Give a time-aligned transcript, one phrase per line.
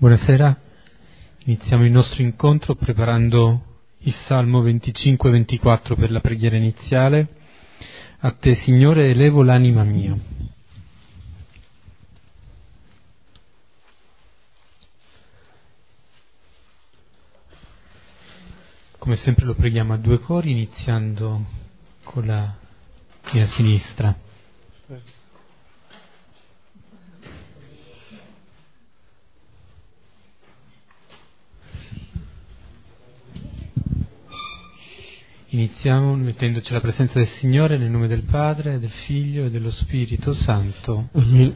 [0.00, 0.58] Buonasera,
[1.44, 7.28] iniziamo il nostro incontro preparando il Salmo 25-24 per la preghiera iniziale.
[8.20, 10.16] A te Signore elevo l'anima mia.
[18.96, 21.44] Come sempre lo preghiamo a due cori iniziando
[22.04, 22.56] con la
[23.34, 24.29] mia sinistra.
[35.52, 40.32] Iniziamo mettendoci alla presenza del Signore nel nome del Padre, del Figlio e dello Spirito
[40.32, 41.08] Santo.
[41.10, 41.52] Amen.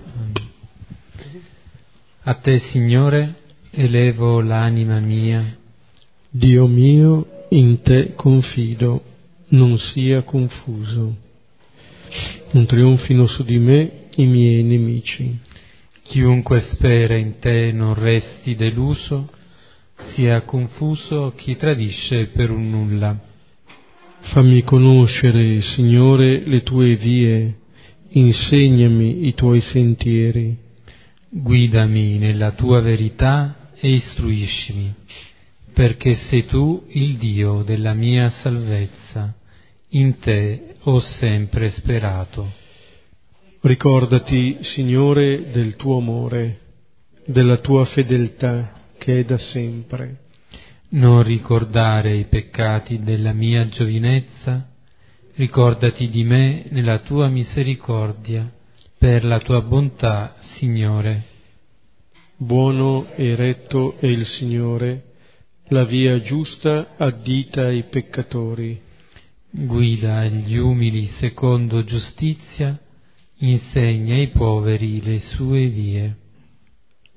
[2.22, 3.34] A te, Signore,
[3.70, 5.56] elevo l'anima mia.
[6.28, 9.00] Dio mio, in te confido,
[9.50, 11.14] non sia confuso.
[12.50, 15.38] Non trionfino su di me i miei nemici.
[16.02, 19.30] Chiunque spera in te non resti deluso,
[20.14, 23.32] sia confuso chi tradisce per un nulla.
[24.32, 27.58] Fammi conoscere, Signore, le tue vie,
[28.08, 30.56] insegnami i tuoi sentieri.
[31.28, 34.94] Guidami nella tua verità e istruiscimi,
[35.74, 39.34] perché sei tu il Dio della mia salvezza.
[39.90, 42.50] In te ho sempre sperato.
[43.60, 46.60] Ricordati, Signore, del tuo amore,
[47.26, 50.22] della tua fedeltà che è da sempre
[50.94, 54.68] non ricordare i peccati della mia giovinezza,
[55.34, 58.50] ricordati di me nella tua misericordia,
[58.96, 61.24] per la tua bontà, Signore.
[62.36, 65.14] Buono e retto è il Signore,
[65.68, 68.80] la via giusta addita ai peccatori.
[69.50, 72.78] Guida gli umili secondo giustizia,
[73.38, 76.16] insegna ai poveri le sue vie.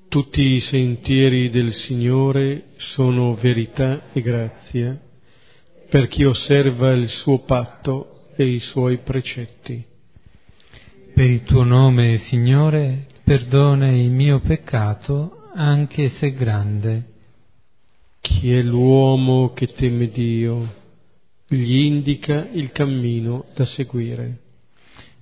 [0.09, 4.97] Tutti i sentieri del Signore sono verità e grazia
[5.89, 9.83] per chi osserva il suo patto e i suoi precetti.
[11.13, 17.05] Per il tuo nome, Signore, perdona il mio peccato, anche se grande.
[18.21, 20.73] Chi è l'uomo che teme Dio?
[21.49, 24.37] Gli indica il cammino da seguire.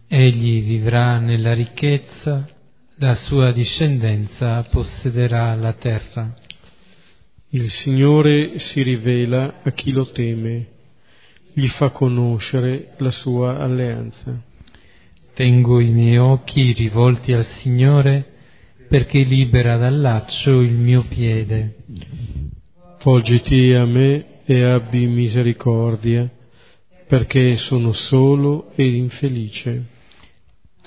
[0.07, 2.47] Egli vivrà nella ricchezza
[2.97, 6.33] la sua discendenza possederà la terra.
[7.49, 10.67] Il Signore si rivela a chi lo teme,
[11.53, 14.41] gli fa conoscere la sua alleanza.
[15.33, 18.33] Tengo i miei occhi rivolti al Signore
[18.87, 21.75] perché libera dal laccio il mio piede.
[23.03, 26.29] Volgiti a me e abbi misericordia,
[27.07, 29.93] perché sono solo ed infelice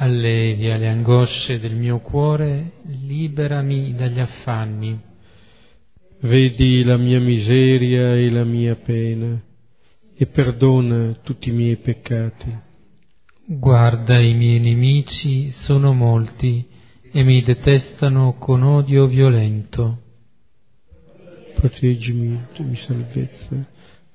[0.00, 4.98] allevia le angosce del mio cuore, liberami dagli affanni.
[6.20, 9.41] Vedi la mia miseria e la mia pena
[10.16, 12.66] e perdona tutti i miei peccati.
[13.44, 16.66] Guarda i miei nemici, sono molti
[17.10, 20.03] e mi detestano con odio violento.
[21.54, 23.69] Proteggimi, mi salvezza,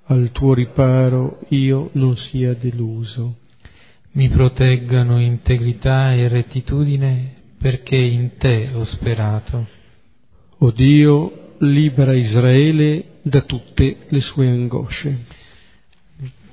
[0.05, 3.41] al tuo riparo io non sia deluso
[4.13, 9.68] mi proteggano integrità e rettitudine, perché in te ho sperato.
[10.59, 15.25] O Dio, libera Israele da tutte le sue angosce.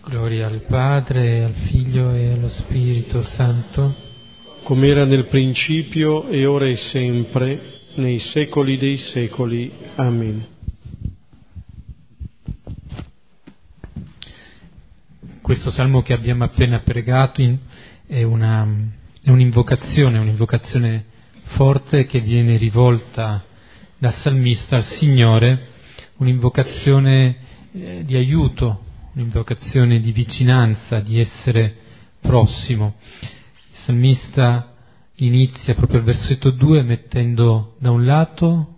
[0.05, 3.95] Gloria al Padre, al Figlio e allo Spirito Santo,
[4.63, 7.61] come era nel principio e ora e sempre,
[7.97, 9.71] nei secoli dei secoli.
[9.97, 10.47] Amen.
[15.51, 17.59] Questo salmo che abbiamo appena pregato in,
[18.07, 18.65] è, una,
[19.21, 21.07] è un'invocazione, un'invocazione
[21.57, 23.43] forte che viene rivolta
[23.99, 25.67] dal salmista al Signore,
[26.19, 27.37] un'invocazione
[27.73, 28.85] eh, di aiuto,
[29.15, 31.75] un'invocazione di vicinanza, di essere
[32.21, 32.95] prossimo.
[33.21, 34.77] Il salmista
[35.17, 38.77] inizia proprio al versetto 2 mettendo da un lato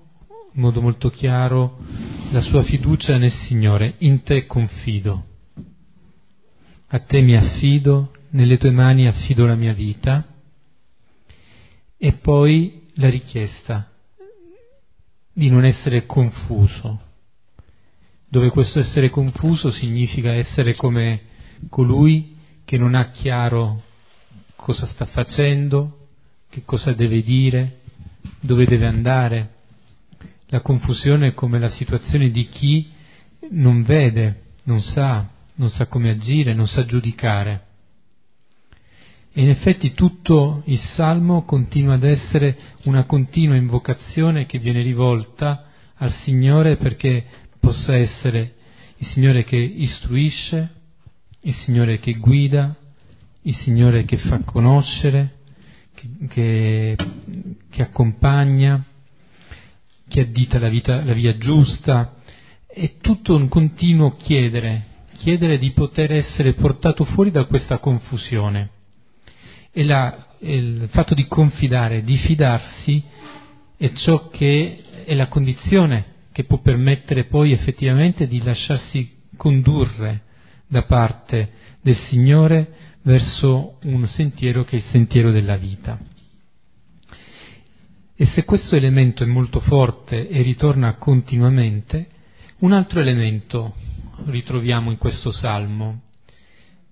[0.54, 1.80] in modo molto chiaro
[2.30, 5.31] la sua fiducia nel Signore, in te confido.
[6.94, 10.26] A te mi affido, nelle tue mani affido la mia vita.
[11.96, 13.90] E poi la richiesta
[15.32, 17.00] di non essere confuso,
[18.28, 21.22] dove questo essere confuso significa essere come
[21.70, 22.36] colui
[22.66, 23.84] che non ha chiaro
[24.54, 26.08] cosa sta facendo,
[26.50, 27.78] che cosa deve dire,
[28.38, 29.54] dove deve andare.
[30.48, 32.90] La confusione è come la situazione di chi
[33.48, 37.66] non vede, non sa, non sa come agire, non sa giudicare.
[39.32, 45.68] E in effetti tutto il Salmo continua ad essere una continua invocazione che viene rivolta
[45.96, 47.24] al Signore perché
[47.58, 48.54] possa essere
[48.98, 50.70] il Signore che istruisce,
[51.40, 52.76] il Signore che guida,
[53.42, 55.38] il Signore che fa conoscere,
[55.94, 56.96] che, che,
[57.70, 58.84] che accompagna,
[60.08, 62.16] che addita la, vita, la via giusta.
[62.66, 64.86] È tutto un continuo chiedere,
[65.22, 68.70] chiedere di poter essere portato fuori da questa confusione.
[69.70, 73.00] E la, il fatto di confidare, di fidarsi,
[73.76, 80.22] è ciò che è la condizione che può permettere poi effettivamente di lasciarsi condurre
[80.66, 85.98] da parte del Signore verso un sentiero che è il sentiero della vita.
[88.16, 92.08] E se questo elemento è molto forte e ritorna continuamente,
[92.58, 93.74] un altro elemento
[94.26, 96.02] ritroviamo in questo salmo,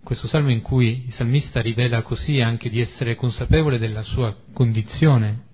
[0.03, 5.49] questo salmo in cui il salmista rivela così anche di essere consapevole della sua condizione,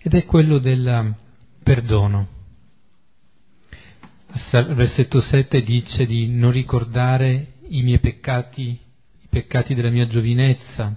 [0.00, 1.14] ed è quello del
[1.62, 2.36] perdono.
[4.52, 10.96] Al versetto 7 dice di non ricordare i miei peccati, i peccati della mia giovinezza.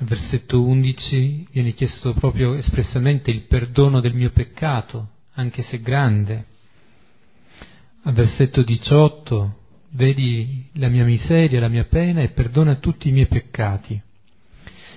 [0.00, 6.46] Al versetto 11 viene chiesto proprio espressamente il perdono del mio peccato, anche se grande.
[8.10, 9.56] Versetto 18
[9.90, 14.00] vedi la mia miseria, la mia pena e perdona tutti i miei peccati.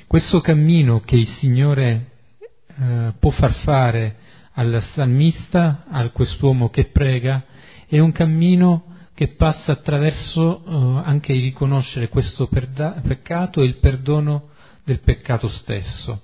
[0.07, 2.11] Questo cammino che il Signore
[2.67, 4.15] eh, può far fare
[4.53, 7.43] al salmista, a quest'uomo che prega,
[7.85, 13.77] è un cammino che passa attraverso eh, anche il riconoscere questo perda- peccato e il
[13.77, 14.49] perdono
[14.85, 16.21] del peccato stesso.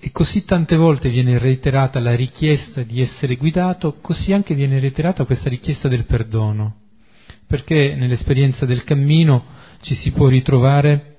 [0.00, 5.24] E così tante volte viene reiterata la richiesta di essere guidato, così anche viene reiterata
[5.24, 6.76] questa richiesta del perdono,
[7.46, 9.44] perché nell'esperienza del cammino
[9.80, 11.16] ci si può ritrovare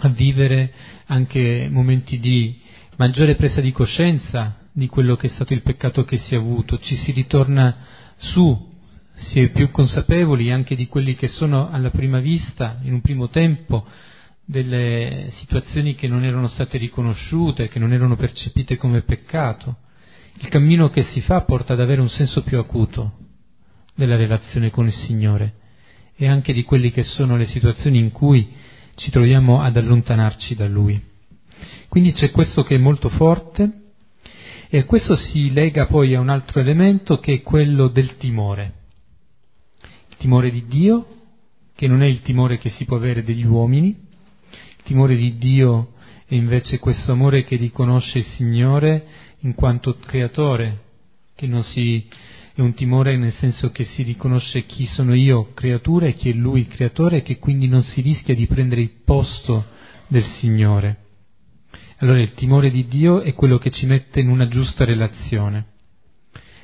[0.00, 0.72] a vivere
[1.06, 2.58] anche momenti di
[2.96, 6.78] maggiore presa di coscienza di quello che è stato il peccato che si è avuto,
[6.78, 7.76] ci si ritorna
[8.16, 8.68] su,
[9.14, 13.28] si è più consapevoli anche di quelli che sono alla prima vista, in un primo
[13.28, 13.86] tempo,
[14.50, 19.76] delle situazioni che non erano state riconosciute, che non erano percepite come peccato.
[20.38, 23.12] Il cammino che si fa porta ad avere un senso più acuto
[23.94, 25.54] della relazione con il Signore
[26.16, 28.52] e anche di quelle che sono le situazioni in cui
[28.96, 31.00] ci troviamo ad allontanarci da Lui.
[31.88, 33.70] Quindi c'è questo che è molto forte
[34.68, 38.72] e questo si lega poi a un altro elemento che è quello del timore.
[40.08, 41.06] Il timore di Dio,
[41.76, 44.08] che non è il timore che si può avere degli uomini,
[44.82, 45.92] timore di Dio
[46.26, 49.04] è invece questo amore che riconosce il Signore
[49.40, 50.82] in quanto creatore,
[51.34, 52.06] che non si,
[52.54, 56.32] è un timore nel senso che si riconosce chi sono io, creatura, e chi è
[56.32, 59.64] Lui, creatore, e che quindi non si rischia di prendere il posto
[60.06, 60.98] del Signore.
[61.98, 65.66] Allora il timore di Dio è quello che ci mette in una giusta relazione.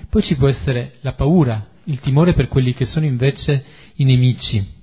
[0.08, 3.64] Poi ci può essere la paura, il timore per quelli che sono invece
[3.96, 4.75] i nemici.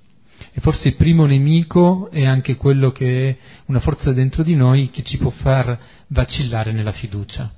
[0.55, 4.91] E forse il primo nemico è anche quello che è una forza dentro di noi
[4.91, 7.51] che ci può far vacillare nella fiducia,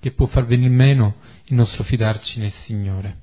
[0.00, 3.22] che può far venire meno il nostro fidarci nel Signore.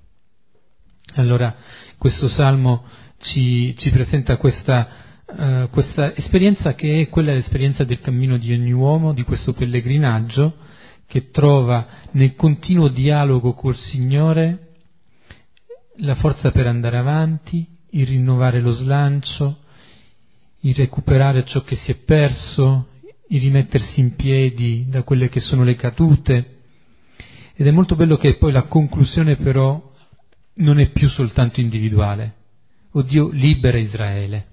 [1.16, 1.54] Allora
[1.98, 2.86] questo salmo
[3.20, 5.04] ci, ci presenta questa
[5.36, 10.58] eh, questa esperienza che è quella dell'esperienza del cammino di ogni uomo, di questo pellegrinaggio
[11.08, 14.70] che trova nel continuo dialogo col Signore
[15.98, 19.58] la forza per andare avanti, il rinnovare lo slancio,
[20.62, 22.90] il recuperare ciò che si è perso,
[23.30, 26.60] il rimettersi in piedi da quelle che sono le cadute.
[27.56, 29.92] Ed è molto bello che poi la conclusione però
[30.56, 32.36] non è più soltanto individuale.
[32.92, 34.52] O Dio libera Israele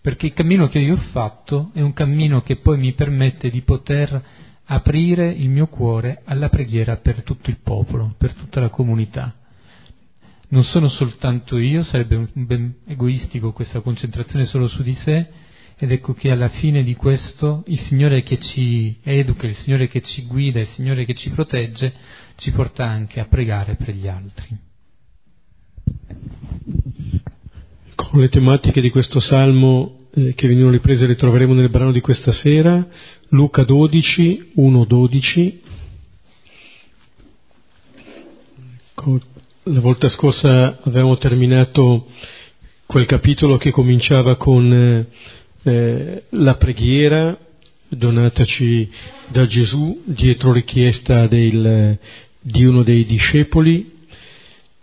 [0.00, 3.60] perché il cammino che io ho fatto è un cammino che poi mi permette di
[3.62, 4.22] poter
[4.64, 9.34] aprire il mio cuore alla preghiera per tutto il popolo, per tutta la comunità.
[10.48, 15.26] Non sono soltanto io, sarebbe ben egoistico questa concentrazione solo su di sé,
[15.78, 20.00] ed ecco che alla fine di questo il Signore che ci educa, il Signore che
[20.00, 21.92] ci guida, il Signore che ci protegge,
[22.36, 24.64] ci porta anche a pregare per gli altri
[28.16, 32.00] con le tematiche di questo salmo eh, che vengono riprese le troveremo nel brano di
[32.00, 32.86] questa sera,
[33.28, 35.62] Luca 12, 1, 12.
[39.68, 42.06] La volta scorsa avevamo terminato
[42.86, 45.06] quel capitolo che cominciava con eh,
[45.64, 47.36] eh, la preghiera
[47.88, 48.88] donataci
[49.26, 51.98] da Gesù dietro richiesta del,
[52.40, 53.90] di uno dei discepoli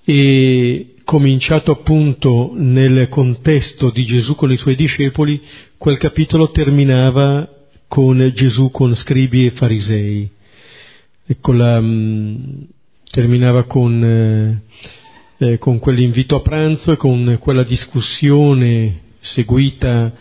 [0.03, 5.41] e cominciato appunto nel contesto di Gesù con i suoi discepoli,
[5.77, 7.49] quel capitolo terminava
[7.87, 10.29] con Gesù con scribi e farisei.
[11.25, 12.67] Ecco la, mh,
[13.13, 14.61] terminava con, eh,
[15.37, 20.11] eh, con quell'invito a pranzo e con quella discussione seguita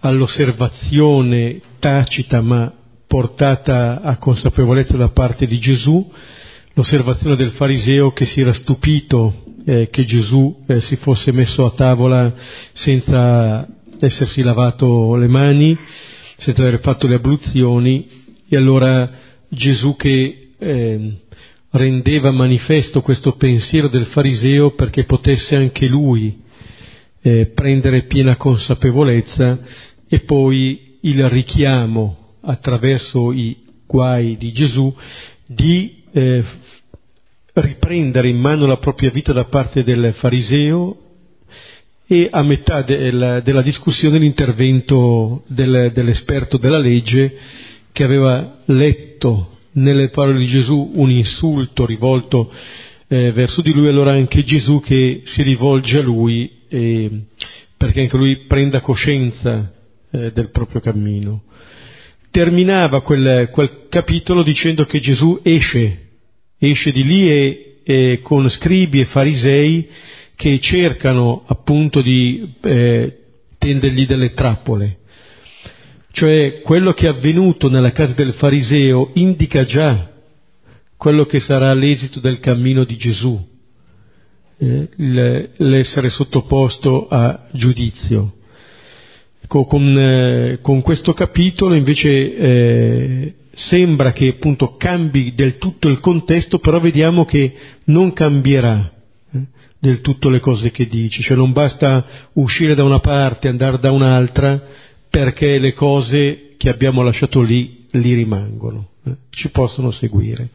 [0.00, 2.72] all'osservazione tacita ma
[3.06, 6.04] portata a consapevolezza da parte di Gesù,
[6.74, 11.70] l'osservazione del fariseo che si era stupito eh, che Gesù eh, si fosse messo a
[11.70, 12.34] tavola
[12.72, 13.64] senza
[14.00, 15.78] essersi lavato le mani,
[16.38, 18.04] senza aver fatto le abluzioni,
[18.48, 19.08] e allora
[19.48, 21.18] Gesù che eh,
[21.76, 26.42] rendeva manifesto questo pensiero del fariseo perché potesse anche lui
[27.22, 29.58] eh, prendere piena consapevolezza
[30.08, 33.56] e poi il richiamo attraverso i
[33.86, 34.94] guai di Gesù
[35.46, 36.44] di eh,
[37.54, 40.96] riprendere in mano la propria vita da parte del fariseo
[42.06, 47.36] e a metà del, della discussione l'intervento del, dell'esperto della legge
[47.92, 52.52] che aveva letto nelle parole di Gesù un insulto rivolto
[53.08, 57.10] eh, verso di lui, allora anche Gesù che si rivolge a lui eh,
[57.76, 59.72] perché anche lui prenda coscienza
[60.10, 61.42] eh, del proprio cammino.
[62.30, 66.08] Terminava quel, quel, capitolo dicendo che Gesù esce,
[66.58, 69.88] esce di lì e, e con scribi e farisei
[70.34, 73.18] che cercano appunto di eh,
[73.58, 74.98] tendergli delle trappole.
[76.16, 80.12] Cioè quello che è avvenuto nella casa del fariseo indica già
[80.96, 83.38] quello che sarà l'esito del cammino di Gesù,
[84.56, 84.88] eh,
[85.56, 88.32] l'essere sottoposto a giudizio.
[89.42, 96.00] Ecco, con, eh, con, questo capitolo invece eh, sembra che appunto cambi del tutto il
[96.00, 97.54] contesto, però vediamo che
[97.84, 98.90] non cambierà
[99.34, 99.38] eh,
[99.78, 103.78] del tutto le cose che dice, cioè non basta uscire da una parte e andare
[103.78, 104.84] da un'altra
[105.16, 110.50] perché le cose che abbiamo lasciato lì, lì rimangono, eh, ci possono seguire.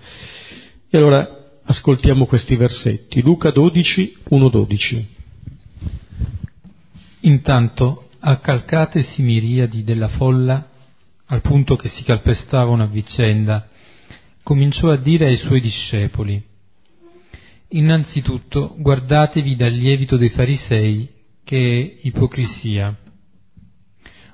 [0.87, 3.23] E allora ascoltiamo questi versetti.
[3.23, 5.05] Luca 12, 1-12.
[7.21, 10.69] Intanto, accalcatesi miriadi della folla,
[11.25, 13.67] al punto che si calpestavano a vicenda,
[14.43, 16.49] cominciò a dire ai suoi discepoli,
[17.69, 21.09] Innanzitutto guardatevi dal lievito dei farisei,
[21.43, 23.00] che è ipocrisia.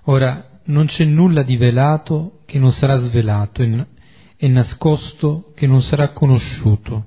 [0.10, 6.14] Ora, non c'è nulla di velato che non sarà svelato e nascosto che non sarà
[6.14, 7.06] conosciuto.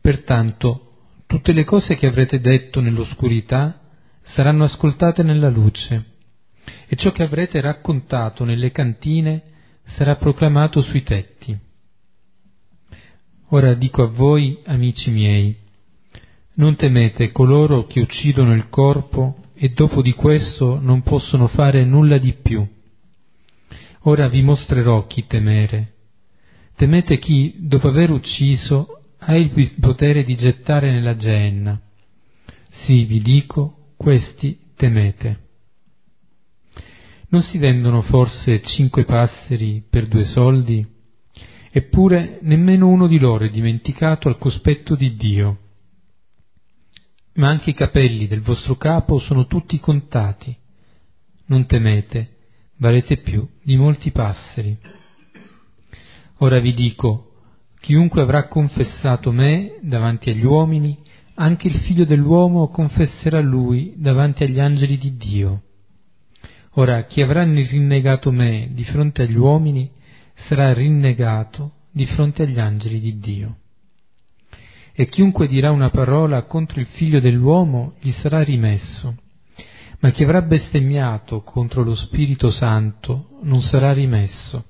[0.00, 0.92] Pertanto,
[1.26, 3.80] tutte le cose che avrete detto nell'oscurità
[4.22, 6.04] saranno ascoltate nella luce,
[6.86, 9.42] e ciò che avrete raccontato nelle cantine
[9.96, 11.58] sarà proclamato sui tetti.
[13.48, 15.56] Ora dico a voi, amici miei,
[16.54, 22.16] non temete coloro che uccidono il corpo e dopo di questo non possono fare nulla
[22.16, 22.66] di più.
[24.04, 25.96] Ora vi mostrerò chi temere.
[26.76, 31.78] Temete chi, dopo aver ucciso, ha il potere di gettare nella genna.
[32.70, 35.38] Sì, vi dico, questi temete.
[37.28, 40.86] Non si vendono forse cinque passeri per due soldi?
[41.70, 45.58] Eppure nemmeno uno di loro è dimenticato al cospetto di Dio.
[47.40, 50.54] Ma anche i capelli del vostro capo sono tutti contati.
[51.46, 52.36] Non temete,
[52.76, 54.76] valete più di molti passeri.
[56.40, 57.30] Ora vi dico,
[57.80, 60.98] Chiunque avrà confessato me davanti agli uomini,
[61.36, 65.62] anche il figlio dell'uomo confesserà lui davanti agli angeli di Dio.
[66.72, 69.90] Ora, chi avrà rinnegato me di fronte agli uomini,
[70.34, 73.59] sarà rinnegato di fronte agli angeli di Dio.
[74.92, 79.16] E chiunque dirà una parola contro il figlio dell'uomo gli sarà rimesso,
[80.00, 84.64] ma chi avrà bestemmiato contro lo Spirito Santo non sarà rimesso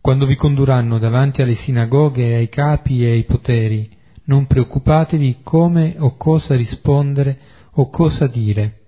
[0.00, 3.88] quando vi condurranno davanti alle sinagoghe ai capi e ai poteri,
[4.24, 7.38] non preoccupatevi come o cosa rispondere
[7.72, 8.78] o cosa dire.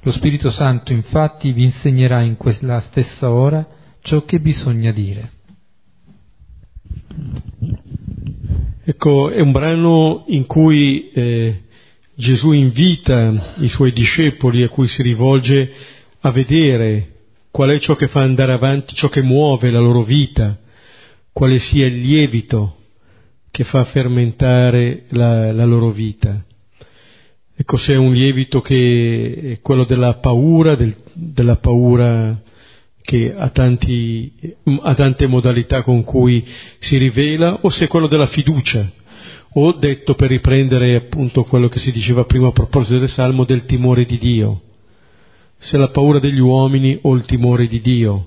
[0.00, 3.66] Lo Spirito Santo infatti vi insegnerà in quella stessa ora
[4.00, 5.30] ciò che bisogna dire.
[8.84, 11.62] Ecco, è un brano in cui eh,
[12.14, 15.72] Gesù invita i suoi discepoli a cui si rivolge
[16.20, 17.08] a vedere
[17.50, 20.58] qual è ciò che fa andare avanti, ciò che muove la loro vita,
[21.32, 22.76] quale sia il lievito
[23.50, 26.44] che fa fermentare la, la loro vita.
[27.56, 32.42] Ecco, se è un lievito che è quello della paura, del, della paura
[33.04, 34.32] che ha, tanti,
[34.80, 36.42] ha tante modalità con cui
[36.78, 38.90] si rivela, o se è quello della fiducia,
[39.52, 43.66] o detto per riprendere appunto quello che si diceva prima a proposito del Salmo del
[43.66, 44.62] timore di Dio,
[45.58, 48.26] se la paura degli uomini o il timore di Dio,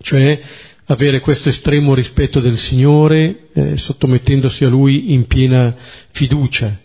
[0.00, 0.40] cioè
[0.86, 5.74] avere questo estremo rispetto del Signore eh, sottomettendosi a Lui in piena
[6.10, 6.76] fiducia.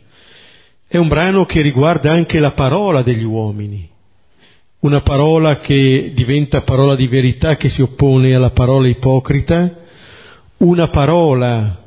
[0.88, 3.90] È un brano che riguarda anche la parola degli uomini,
[4.82, 9.78] una parola che diventa parola di verità che si oppone alla parola ipocrita,
[10.58, 11.82] una parola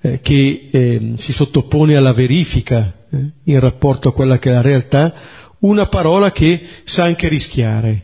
[0.00, 4.62] eh, che eh, si sottopone alla verifica eh, in rapporto a quella che è la
[4.62, 5.14] realtà,
[5.60, 8.02] una parola che sa anche rischiare.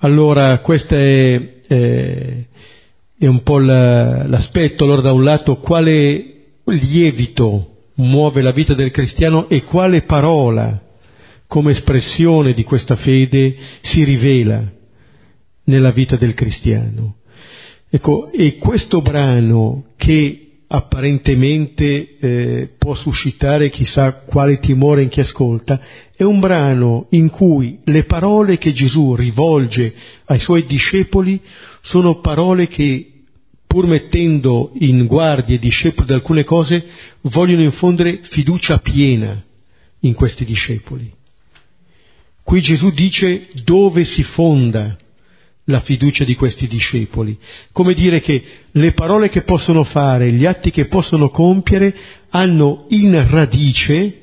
[0.00, 2.46] Allora, questo è, eh,
[3.18, 4.84] è un po' la, l'aspetto.
[4.84, 6.32] Allora, da un lato, quale
[6.64, 10.83] lievito muove la vita del cristiano e quale parola,
[11.46, 14.70] come espressione di questa fede, si rivela
[15.64, 17.16] nella vita del cristiano.
[17.88, 25.80] Ecco, e questo brano che apparentemente eh, può suscitare chissà quale timore in chi ascolta,
[26.16, 31.40] è un brano in cui le parole che Gesù rivolge ai suoi discepoli
[31.82, 33.08] sono parole che,
[33.66, 36.84] pur mettendo in guardia i discepoli da alcune cose,
[37.22, 39.40] vogliono infondere fiducia piena
[40.00, 41.12] in questi discepoli.
[42.44, 44.96] Qui Gesù dice dove si fonda
[45.66, 47.38] la fiducia di questi discepoli.
[47.72, 51.94] Come dire che le parole che possono fare, gli atti che possono compiere,
[52.28, 54.20] hanno in radice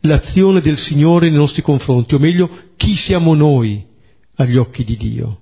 [0.00, 3.84] l'azione del Signore nei nostri confronti, o meglio, chi siamo noi
[4.36, 5.40] agli occhi di Dio.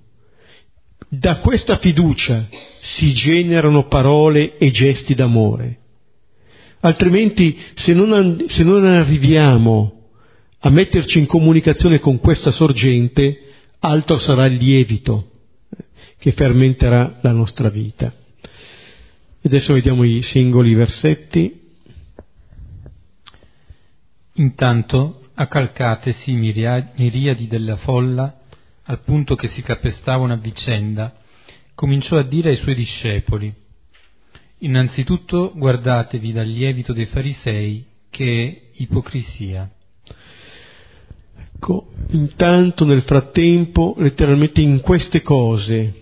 [1.07, 2.47] Da questa fiducia
[2.81, 5.77] si generano parole e gesti d'amore.
[6.81, 9.95] Altrimenti, se non, se non arriviamo
[10.65, 15.29] a metterci in comunicazione con questa sorgente, altro sarà il lievito
[16.17, 18.11] che fermenterà la nostra vita.
[19.43, 21.61] Adesso vediamo i singoli versetti.
[24.37, 28.39] Intanto, accalcatesi miriadi della folla,
[28.85, 31.13] al punto che si capestavano a vicenda,
[31.75, 33.53] cominciò a dire ai suoi discepoli,
[34.59, 39.69] Innanzitutto guardatevi dal lievito dei farisei, che è ipocrisia.
[41.55, 45.93] Ecco, intanto nel frattempo, letteralmente in queste cose,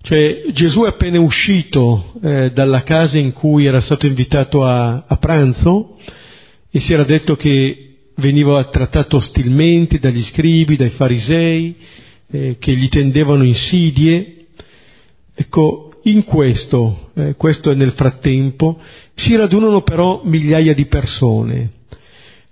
[0.00, 5.16] cioè Gesù è appena uscito eh, dalla casa in cui era stato invitato a, a
[5.16, 5.98] pranzo
[6.70, 11.76] e si era detto che veniva trattato ostilmente dagli scribi, dai farisei,
[12.30, 14.46] eh, che gli tendevano insidie.
[15.34, 18.80] Ecco, in questo, eh, questo è nel frattempo,
[19.14, 21.70] si radunano però migliaia di persone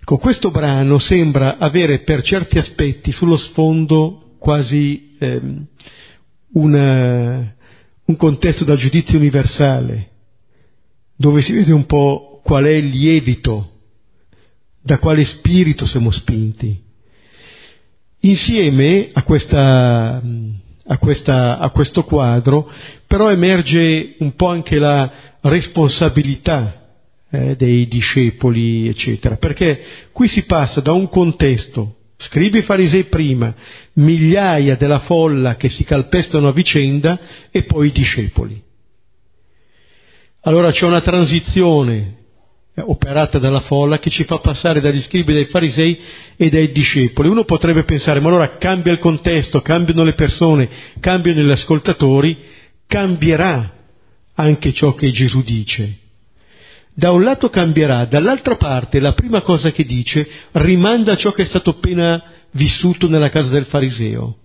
[0.07, 5.65] Ecco, questo brano sembra avere per certi aspetti sullo sfondo quasi ehm,
[6.53, 7.55] una,
[8.05, 10.11] un contesto da giudizio universale,
[11.17, 13.71] dove si vede un po' qual è il lievito,
[14.83, 16.79] da quale spirito siamo spinti.
[18.19, 20.23] Insieme a, questa,
[20.87, 22.71] a, questa, a questo quadro
[23.07, 26.84] però emerge un po' anche la responsabilità
[27.35, 33.55] eh, dei discepoli, eccetera, perché qui si passa da un contesto, scribi e farisei prima,
[33.95, 37.19] migliaia della folla che si calpestano a vicenda
[37.51, 38.63] e poi i discepoli.
[40.43, 42.19] Allora c'è una transizione
[42.75, 45.99] eh, operata dalla folla che ci fa passare dagli scribi dai farisei
[46.37, 47.29] e dai discepoli.
[47.29, 50.69] Uno potrebbe pensare, ma allora cambia il contesto, cambiano le persone,
[51.01, 52.37] cambiano gli ascoltatori,
[52.87, 53.73] cambierà
[54.35, 56.03] anche ciò che Gesù dice
[56.95, 61.43] da un lato cambierà, dall'altra parte la prima cosa che dice rimanda a ciò che
[61.43, 64.37] è stato appena vissuto nella casa del fariseo.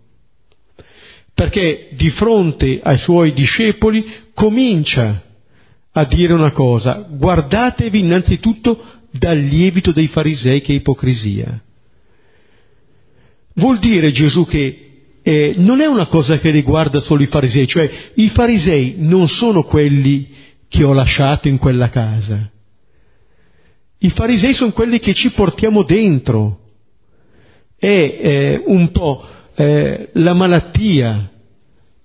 [1.34, 5.22] Perché di fronte ai suoi discepoli comincia
[5.92, 11.62] a dire una cosa, guardatevi innanzitutto dal lievito dei farisei che è ipocrisia.
[13.54, 14.86] Vuol dire Gesù che
[15.22, 19.64] eh, non è una cosa che riguarda solo i farisei, cioè i farisei non sono
[19.64, 20.28] quelli
[20.70, 22.50] che ho lasciato in quella casa.
[23.98, 26.60] I farisei sono quelli che ci portiamo dentro.
[27.76, 31.30] È eh, un po' eh, la malattia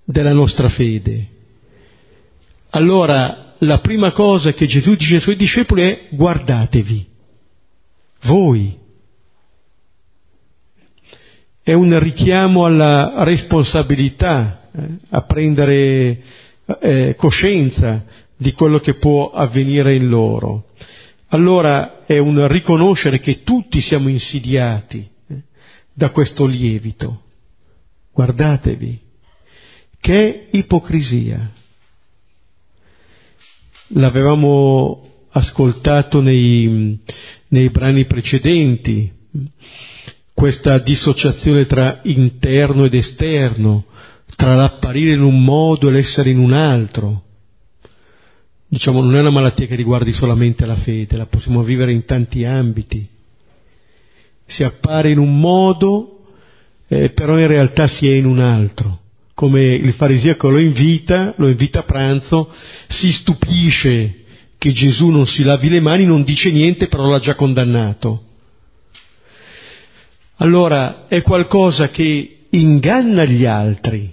[0.03, 1.27] della nostra fede.
[2.71, 7.07] Allora, la prima cosa che Gesù dice ai suoi discepoli è guardatevi,
[8.23, 8.77] voi.
[11.63, 16.21] È un richiamo alla responsabilità, eh, a prendere
[16.79, 18.03] eh, coscienza
[18.37, 20.67] di quello che può avvenire in loro.
[21.29, 25.43] Allora è un riconoscere che tutti siamo insidiati eh,
[25.93, 27.21] da questo lievito.
[28.13, 28.99] Guardatevi,
[29.99, 31.51] che ipocrisia.
[33.89, 36.97] l'avevamo ascoltato nei,
[37.49, 39.11] nei brani precedenti,
[40.33, 43.85] questa dissociazione tra interno ed esterno,
[44.35, 47.24] tra l'apparire in un modo e l'essere in un altro.
[48.67, 52.43] Diciamo, non è una malattia che riguardi solamente la fede, la possiamo vivere in tanti
[52.43, 53.07] ambiti.
[54.47, 56.25] Si appare in un modo,
[56.87, 58.99] eh, però in realtà si è in un altro.
[59.33, 62.51] Come il fariseo lo invita, lo invita a pranzo,
[62.87, 64.23] si stupisce
[64.57, 68.23] che Gesù non si lavi le mani, non dice niente, però l'ha già condannato.
[70.37, 74.11] Allora è qualcosa che inganna gli altri,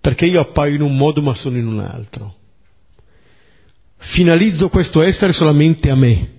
[0.00, 2.34] perché io appaio in un modo ma sono in un altro.
[3.98, 6.34] Finalizzo questo essere solamente a me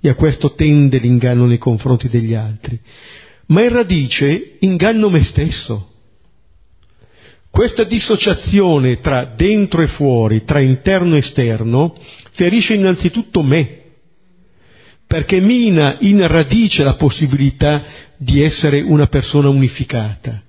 [0.00, 2.78] e a questo tende l'inganno nei confronti degli altri,
[3.46, 5.90] ma in radice inganno me stesso.
[7.50, 11.96] Questa dissociazione tra dentro e fuori, tra interno e esterno,
[12.32, 13.80] ferisce innanzitutto me,
[15.06, 17.82] perché mina in radice la possibilità
[18.18, 20.42] di essere una persona unificata.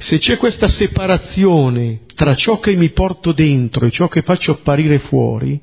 [0.00, 4.98] Se c'è questa separazione tra ciò che mi porto dentro e ciò che faccio apparire
[4.98, 5.60] fuori,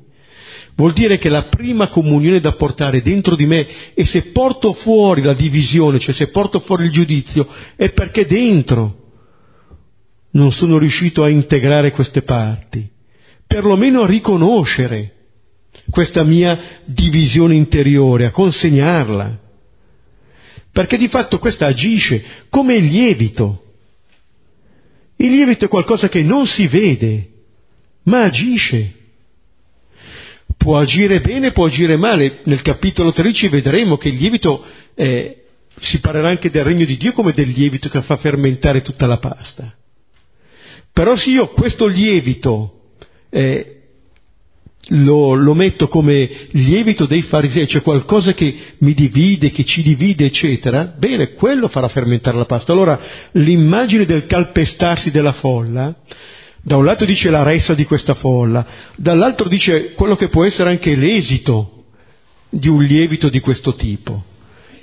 [0.76, 5.22] vuol dire che la prima comunione da portare dentro di me e se porto fuori
[5.22, 9.06] la divisione, cioè se porto fuori il giudizio, è perché dentro
[10.30, 12.88] non sono riuscito a integrare queste parti,
[13.44, 15.14] perlomeno a riconoscere
[15.90, 19.40] questa mia divisione interiore, a consegnarla.
[20.70, 23.62] Perché di fatto questa agisce come il lievito
[25.18, 27.28] il lievito è qualcosa che non si vede,
[28.04, 28.94] ma agisce.
[30.56, 32.40] Può agire bene, può agire male.
[32.44, 35.44] Nel capitolo 13 vedremo che il lievito eh,
[35.80, 39.18] si parlerà anche del regno di Dio come del lievito che fa fermentare tutta la
[39.18, 39.74] pasta.
[40.92, 42.80] Però se io questo lievito
[43.30, 43.77] eh,
[44.88, 50.26] lo, lo, metto come lievito dei farisei, cioè qualcosa che mi divide, che ci divide,
[50.26, 52.72] eccetera, bene, quello farà fermentare la pasta.
[52.72, 52.98] Allora
[53.32, 55.94] l'immagine del calpestarsi della folla,
[56.62, 60.70] da un lato dice la ressa di questa folla, dall'altro dice quello che può essere
[60.70, 61.84] anche l'esito
[62.50, 64.24] di un lievito di questo tipo,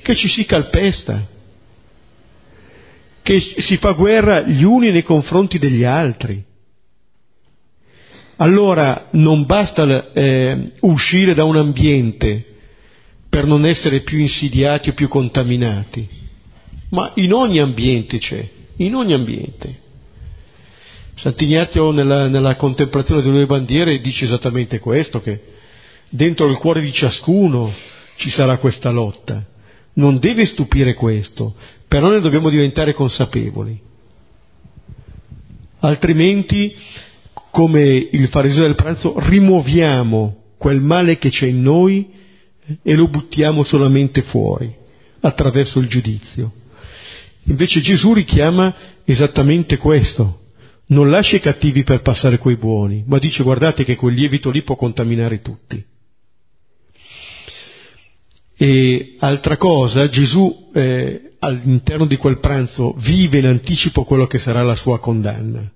[0.01, 1.27] che ci si calpesta,
[3.23, 6.43] che si fa guerra gli uni nei confronti degli altri
[8.37, 12.53] allora non basta eh, uscire da un ambiente
[13.29, 16.07] per non essere più insidiati o più contaminati,
[16.89, 19.83] ma in ogni ambiente c'è, in ogni ambiente.
[21.15, 25.41] Sant'Ignazio nella, nella contemplazione delle due bandiere dice esattamente questo, che
[26.09, 27.73] dentro il cuore di ciascuno
[28.17, 29.43] ci sarà questa lotta.
[29.93, 31.55] Non deve stupire questo,
[31.87, 33.79] però ne dobbiamo diventare consapevoli.
[35.79, 36.75] Altrimenti
[37.55, 42.05] come il fariseo del pranzo, rimuoviamo quel male che c'è in noi
[42.83, 44.75] e lo buttiamo solamente fuori,
[45.21, 46.51] attraverso il giudizio.
[47.43, 50.41] Invece Gesù richiama esattamente questo.
[50.87, 54.61] Non lascia i cattivi per passare coi buoni, ma dice guardate che quel lievito lì
[54.61, 55.81] può contaminare tutti.
[58.57, 64.61] E altra cosa, Gesù eh, all'interno di quel pranzo vive in anticipo quello che sarà
[64.61, 65.71] la sua condanna.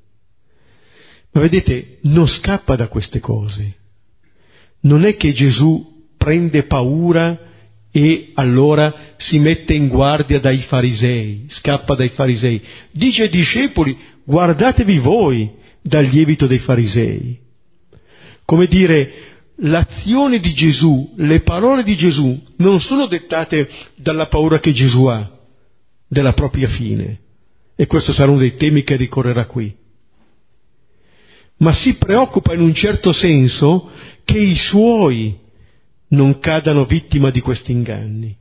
[1.31, 3.75] Ma vedete, non scappa da queste cose.
[4.81, 7.37] Non è che Gesù prende paura
[7.91, 12.61] e allora si mette in guardia dai farisei, scappa dai farisei.
[12.91, 17.37] Dice ai discepoli, guardatevi voi dal lievito dei farisei.
[18.45, 19.11] Come dire,
[19.57, 25.29] l'azione di Gesù, le parole di Gesù non sono dettate dalla paura che Gesù ha
[26.07, 27.19] della propria fine.
[27.75, 29.78] E questo sarà uno dei temi che ricorrerà qui
[31.59, 33.89] ma si preoccupa in un certo senso
[34.23, 35.37] che i suoi
[36.09, 38.35] non cadano vittima di questi inganni.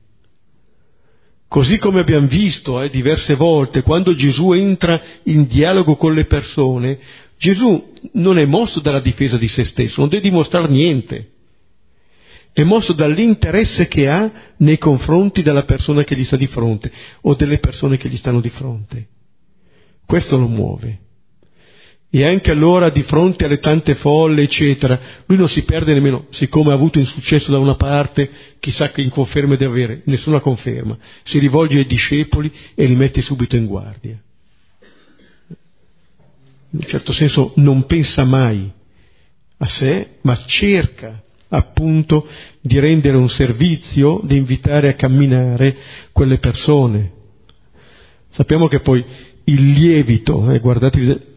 [1.49, 6.99] Così come abbiamo visto eh, diverse volte, quando Gesù entra in dialogo con le persone,
[7.39, 11.31] Gesù non è mosso dalla difesa di se stesso, non deve dimostrare niente,
[12.53, 17.35] è mosso dall'interesse che ha nei confronti della persona che gli sta di fronte o
[17.35, 19.07] delle persone che gli stanno di fronte.
[20.05, 20.99] Questo lo muove.
[22.11, 26.71] E anche allora di fronte alle tante folle, eccetera, lui non si perde nemmeno, siccome
[26.71, 30.97] ha avuto insuccesso da una parte, chissà che conferma di avere, nessuna conferma.
[31.25, 34.19] Si rivolge ai discepoli e li mette subito in guardia.
[36.71, 38.71] In un certo senso non pensa mai
[39.59, 42.27] a sé, ma cerca appunto
[42.61, 45.77] di rendere un servizio, di invitare a camminare
[46.13, 47.13] quelle persone.
[48.31, 49.05] Sappiamo che poi
[49.45, 51.37] il lievito, eh, guardate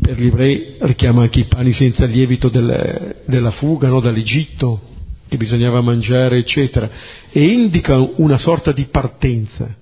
[0.00, 4.00] per gli ebrei richiama anche i pani senza lievito del, della fuga no?
[4.00, 4.80] dall'Egitto,
[5.28, 6.90] che bisognava mangiare, eccetera,
[7.30, 9.74] e indica una sorta di partenza,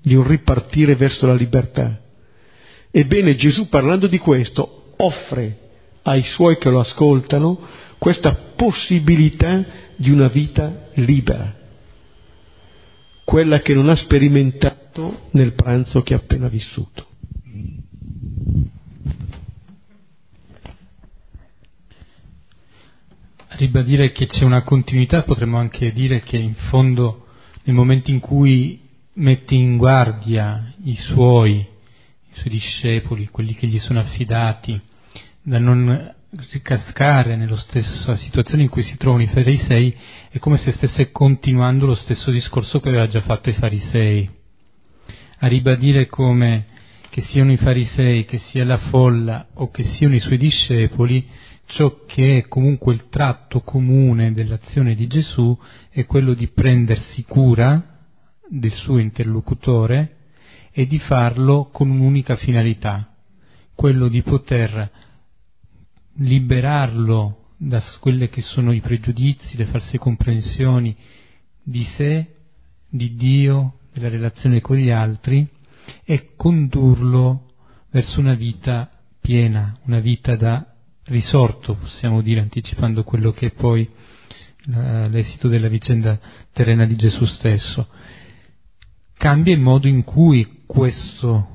[0.00, 2.00] di un ripartire verso la libertà.
[2.90, 5.58] Ebbene, Gesù parlando di questo offre
[6.02, 7.58] ai suoi che lo ascoltano
[7.98, 9.64] questa possibilità
[9.96, 11.54] di una vita libera,
[13.24, 17.06] quella che non ha sperimentato nel pranzo che ha appena vissuto.
[23.56, 27.26] Ribadire che c'è una continuità, potremmo anche dire che in fondo
[27.64, 28.80] nel momento in cui
[29.14, 34.80] mette in guardia i suoi, i suoi discepoli, quelli che gli sono affidati,
[35.42, 36.14] da non
[36.52, 39.94] ricascare nella stessa situazione in cui si trovano i farisei,
[40.30, 44.28] è come se stesse continuando lo stesso discorso che aveva già fatto ai farisei,
[45.38, 46.66] a ribadire come
[47.08, 51.26] che siano i farisei, che sia la folla o che siano i suoi discepoli,
[51.66, 55.56] ciò che è comunque il tratto comune dell'azione di Gesù
[55.90, 57.98] è quello di prendersi cura
[58.48, 60.16] del suo interlocutore
[60.72, 63.14] e di farlo con un'unica finalità,
[63.74, 64.90] quello di poter
[66.18, 70.94] liberarlo da quelli che sono i pregiudizi, le false comprensioni
[71.62, 72.26] di sé,
[72.88, 75.46] di Dio, della relazione con gli altri
[76.04, 77.54] e condurlo
[77.90, 80.75] verso una vita piena, una vita da
[81.06, 83.88] risorto, possiamo dire, anticipando quello che è poi
[84.68, 86.18] l'esito della vicenda
[86.52, 87.86] terrena di Gesù stesso.
[89.16, 91.48] Cambia il modo in cui questo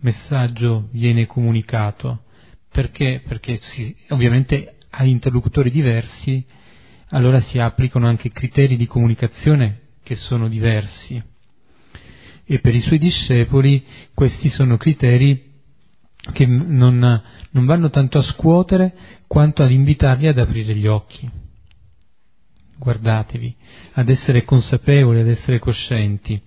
[0.00, 2.24] messaggio viene comunicato,
[2.70, 3.22] perché?
[3.26, 6.44] Perché si, ovviamente a interlocutori diversi
[7.10, 11.22] allora si applicano anche criteri di comunicazione che sono diversi
[12.44, 13.84] e per i suoi discepoli
[14.14, 15.49] questi sono criteri
[16.30, 18.94] che non, non vanno tanto a scuotere
[19.26, 21.28] quanto ad invitarli ad aprire gli occhi.
[22.78, 23.54] Guardatevi,
[23.92, 26.40] ad essere consapevoli, ad essere coscienti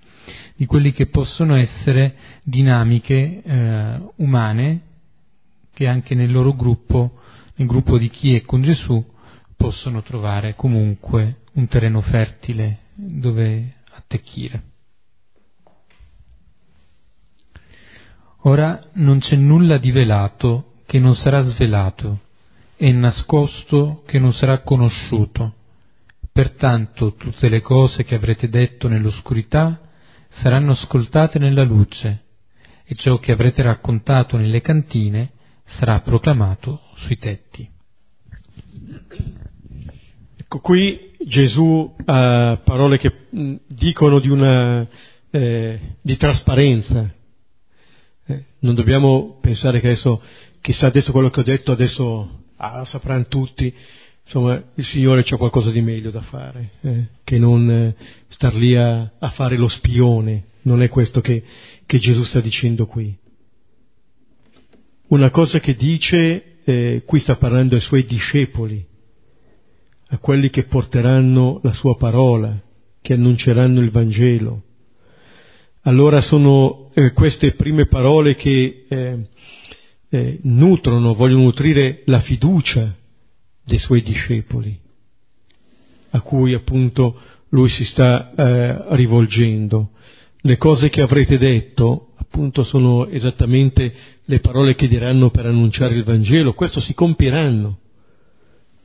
[0.56, 4.82] di quelle che possono essere dinamiche eh, umane
[5.74, 7.20] che anche nel loro gruppo,
[7.56, 9.04] nel gruppo di chi è con Gesù,
[9.58, 14.73] possono trovare comunque un terreno fertile dove attecchire.
[18.46, 22.20] Ora non c'è nulla di velato che non sarà svelato
[22.76, 25.54] e nascosto che non sarà conosciuto.
[26.32, 29.80] Pertanto tutte le cose che avrete detto nell'oscurità
[30.42, 32.24] saranno ascoltate nella luce
[32.84, 35.32] e ciò che avrete raccontato nelle cantine
[35.64, 37.70] sarà proclamato sui tetti.
[40.38, 43.28] Ecco qui Gesù ha parole che
[43.68, 44.86] dicono di, una,
[45.30, 47.10] eh, di trasparenza,
[48.26, 50.22] eh, non dobbiamo pensare che adesso,
[50.62, 53.74] chissà adesso quello che ho detto, adesso ah, sapranno tutti.
[54.24, 57.96] Insomma, il Signore c'ha qualcosa di meglio da fare, eh, che non eh,
[58.30, 60.46] star lì a, a, fare lo spione.
[60.62, 61.44] Non è questo che,
[61.86, 63.14] che, Gesù sta dicendo qui.
[65.08, 68.86] Una cosa che dice, eh, qui sta parlando ai suoi discepoli,
[70.08, 72.58] a quelli che porteranno la sua parola,
[73.02, 74.64] che annunceranno il Vangelo.
[75.86, 79.18] Allora sono eh, queste prime parole che eh,
[80.10, 82.96] eh, nutrono, vogliono nutrire la fiducia
[83.66, 84.80] dei suoi discepoli,
[86.12, 87.20] a cui appunto
[87.50, 89.90] lui si sta eh, rivolgendo.
[90.40, 93.94] Le cose che avrete detto, appunto, sono esattamente
[94.24, 97.80] le parole che diranno per annunciare il Vangelo, questo si compieranno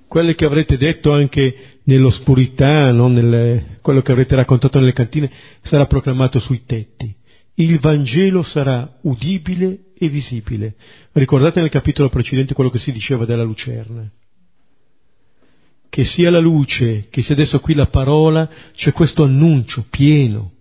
[0.08, 3.08] quelle che avrete detto anche nell'oscurità, no?
[3.08, 5.30] Nelle, quello che avrete raccontato nelle cantine,
[5.62, 7.14] sarà proclamato sui tetti.
[7.54, 10.74] Il Vangelo sarà udibile e visibile.
[11.12, 14.08] Ricordate nel capitolo precedente quello che si diceva della lucerna.
[15.90, 20.52] Che sia la luce, che sia adesso qui la parola, c'è questo annuncio pieno.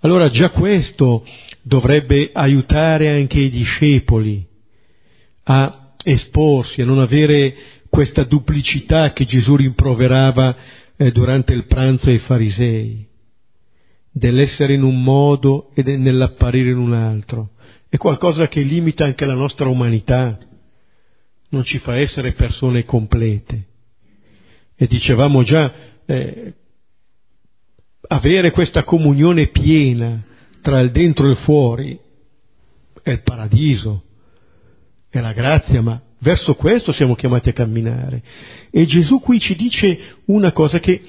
[0.00, 1.24] Allora già questo
[1.62, 4.44] dovrebbe aiutare anche i discepoli
[5.44, 7.54] a esporsi, a non avere
[7.88, 10.56] questa duplicità che Gesù rimproverava
[10.96, 13.06] eh, durante il pranzo ai farisei,
[14.10, 17.50] dell'essere in un modo e nell'apparire in un altro.
[17.88, 20.38] È qualcosa che limita anche la nostra umanità,
[21.50, 23.66] non ci fa essere persone complete.
[24.74, 25.72] E dicevamo già,
[26.06, 26.54] eh,
[28.08, 30.22] avere questa comunione piena
[30.60, 31.98] tra il dentro e il fuori
[33.02, 34.04] è il paradiso
[35.12, 38.22] è la grazia, ma verso questo siamo chiamati a camminare.
[38.70, 41.02] E Gesù qui ci dice una cosa che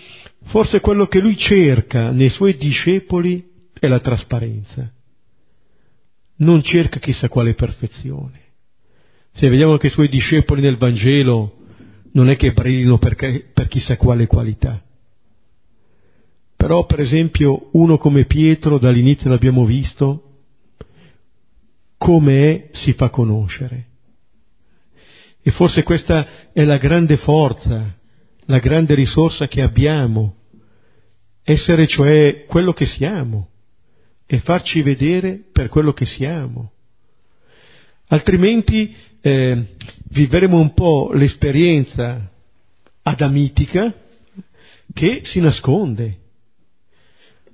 [0.47, 3.41] forse quello che lui cerca nei suoi discepoli
[3.79, 4.91] è la trasparenza.
[6.35, 8.41] non cerca chissà quale perfezione.
[9.31, 11.59] Se vediamo che i suoi discepoli nel Vangelo
[12.11, 14.83] non è che brillino per, per chissà quale qualità.
[16.57, 20.41] Però, per esempio, uno come Pietro, dall'inizio l'abbiamo visto,
[21.97, 23.91] come è si fa conoscere.
[25.45, 27.93] E forse questa è la grande forza,
[28.45, 30.37] la grande risorsa che abbiamo,
[31.43, 33.49] essere cioè quello che siamo
[34.25, 36.71] e farci vedere per quello che siamo.
[38.07, 39.65] Altrimenti eh,
[40.11, 42.31] vivremo un po' l'esperienza
[43.01, 43.93] adamitica
[44.93, 46.19] che si nasconde.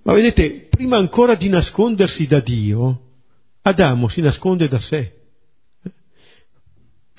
[0.04, 3.02] Ma vedete, prima ancora di nascondersi da Dio,
[3.64, 5.19] Adamo si nasconde da sé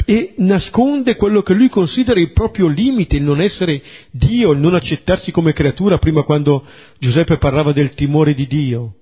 [0.05, 4.75] e nasconde quello che lui considera il proprio limite, il non essere Dio, il non
[4.75, 6.65] accettarsi come creatura, prima quando
[6.99, 8.95] Giuseppe parlava del timore di Dio.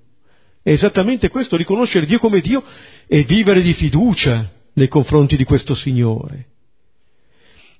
[0.62, 2.62] È esattamente questo, riconoscere Dio come Dio
[3.06, 6.46] e vivere di fiducia nei confronti di questo Signore.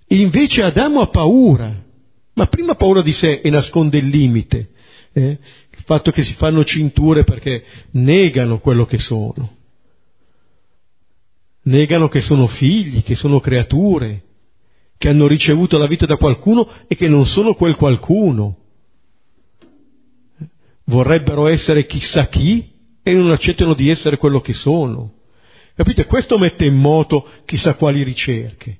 [0.07, 1.85] E invece Adamo ha paura,
[2.35, 4.71] ma prima paura di sé e nasconde il limite,
[5.13, 5.39] eh?
[5.77, 9.57] il fatto che si fanno cinture perché negano quello che sono
[11.69, 14.23] negano che sono figli, che sono creature,
[14.97, 18.57] che hanno ricevuto la vita da qualcuno e che non sono quel qualcuno.
[20.85, 22.71] Vorrebbero essere chissà chi
[23.03, 25.13] e non accettano di essere quello che sono.
[25.77, 26.07] Capite?
[26.07, 28.79] Questo mette in moto chissà quali ricerche.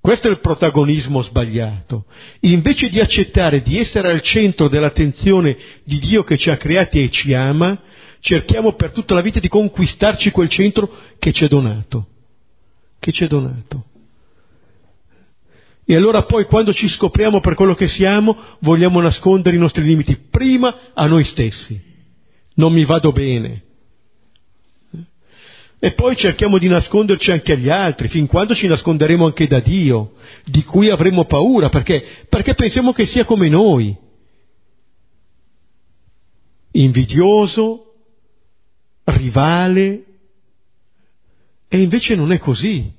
[0.00, 2.04] Questo è il protagonismo sbagliato.
[2.40, 7.10] Invece di accettare di essere al centro dell'attenzione di Dio che ci ha creati e
[7.10, 7.80] ci ama,
[8.24, 12.06] cerchiamo per tutta la vita di conquistarci quel centro che ci è donato,
[12.98, 13.84] che ci è donato.
[15.84, 20.16] E allora poi quando ci scopriamo per quello che siamo, vogliamo nascondere i nostri limiti,
[20.30, 21.78] prima a noi stessi.
[22.54, 23.62] Non mi vado bene.
[25.78, 30.14] E poi cerchiamo di nasconderci anche agli altri, fin quando ci nasconderemo anche da Dio,
[30.46, 32.24] di cui avremo paura, perché?
[32.30, 33.94] Perché pensiamo che sia come noi.
[36.70, 37.83] Invidioso,
[39.04, 40.04] rivale,
[41.68, 42.92] e invece non è così.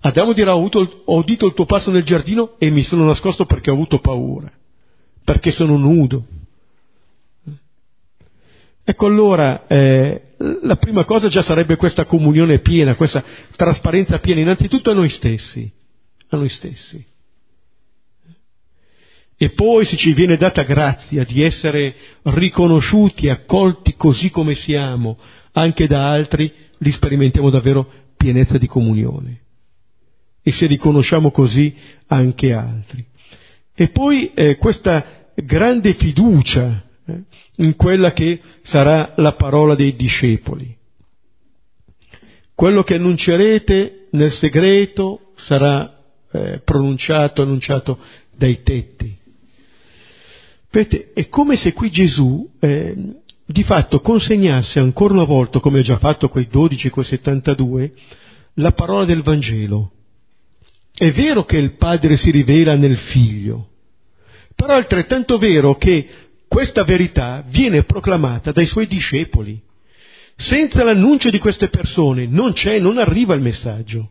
[0.00, 3.70] Adamo dirà ho, ho udito il tuo passo nel giardino e mi sono nascosto perché
[3.70, 4.50] ho avuto paura,
[5.24, 6.26] perché sono nudo.
[8.86, 13.24] Ecco allora, eh, la prima cosa già sarebbe questa comunione piena, questa
[13.56, 15.72] trasparenza piena, innanzitutto a noi stessi,
[16.28, 17.12] a noi stessi.
[19.36, 25.18] E poi se ci viene data grazia di essere riconosciuti, accolti così come siamo,
[25.52, 29.40] anche da altri, li sperimentiamo davvero pienezza di comunione.
[30.42, 31.74] E se riconosciamo così
[32.06, 33.04] anche altri.
[33.74, 37.22] E poi eh, questa grande fiducia eh,
[37.56, 40.76] in quella che sarà la parola dei discepoli.
[42.54, 45.92] Quello che annuncerete nel segreto sarà
[46.30, 47.98] eh, pronunciato, annunciato
[48.36, 49.22] dai tetti.
[50.74, 52.96] Vedete, è come se qui Gesù eh,
[53.46, 57.92] di fatto consegnasse ancora una volta, come ha già fatto quei 12, quei 72,
[58.54, 59.92] la parola del Vangelo.
[60.92, 63.68] È vero che il Padre si rivela nel Figlio,
[64.56, 66.08] però è altrettanto vero che
[66.48, 69.62] questa verità viene proclamata dai suoi discepoli.
[70.34, 74.08] Senza l'annuncio di queste persone non c'è, non arriva il messaggio.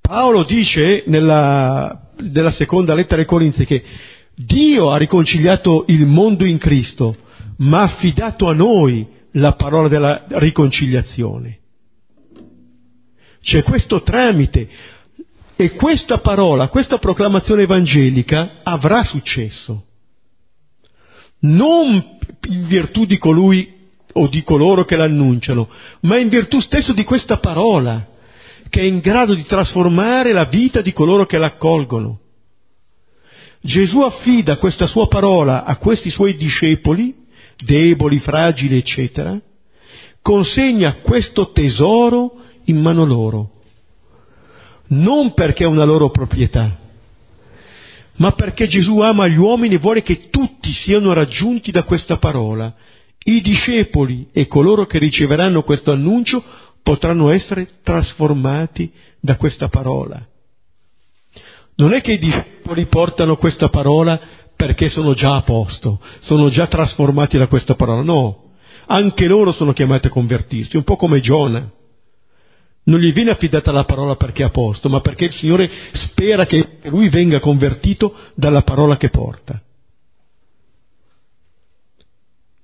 [0.00, 3.82] Paolo dice nella, nella seconda lettera ai Corinzi che
[4.36, 7.16] Dio ha riconciliato il mondo in Cristo,
[7.58, 11.58] ma ha affidato a noi la parola della riconciliazione.
[13.40, 14.68] C'è questo tramite
[15.56, 19.84] e questa parola, questa proclamazione evangelica avrà successo.
[21.40, 22.18] Non
[22.48, 23.72] in virtù di colui
[24.14, 25.68] o di coloro che l'annunciano,
[26.00, 28.06] ma in virtù stesso di questa parola,
[28.68, 32.20] che è in grado di trasformare la vita di coloro che l'accolgono.
[33.64, 37.14] Gesù affida questa sua parola a questi suoi discepoli,
[37.64, 39.40] deboli, fragili, eccetera,
[40.20, 43.50] consegna questo tesoro in mano loro,
[44.88, 46.78] non perché è una loro proprietà,
[48.16, 52.74] ma perché Gesù ama gli uomini e vuole che tutti siano raggiunti da questa parola.
[53.18, 56.44] I discepoli e coloro che riceveranno questo annuncio
[56.82, 60.22] potranno essere trasformati da questa parola.
[61.76, 64.20] Non è che i discepoli portano questa parola
[64.56, 68.52] perché sono già a posto, sono già trasformati da questa parola, no,
[68.86, 71.70] anche loro sono chiamati a convertirsi, un po' come Giona.
[72.86, 76.44] Non gli viene affidata la parola perché è a posto, ma perché il Signore spera
[76.44, 79.60] che lui venga convertito dalla parola che porta.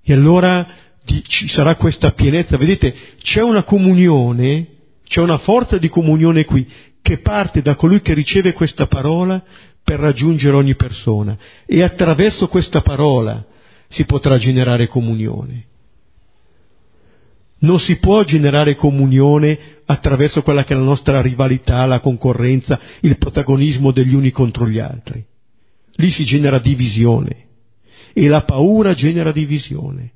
[0.03, 0.67] E allora
[1.05, 2.57] ci sarà questa pienezza.
[2.59, 4.67] Vedete, c'è una comunione,
[5.11, 6.65] c'è una forza di comunione qui
[7.03, 9.43] che parte da colui che riceve questa parola
[9.83, 11.37] per raggiungere ogni persona
[11.67, 13.45] e attraverso questa parola
[13.89, 15.65] si potrà generare comunione.
[17.63, 23.19] Non si può generare comunione attraverso quella che è la nostra rivalità, la concorrenza, il
[23.19, 25.25] protagonismo degli uni contro gli altri.
[25.97, 27.47] Lì si genera divisione
[28.13, 30.13] e la paura genera divisione.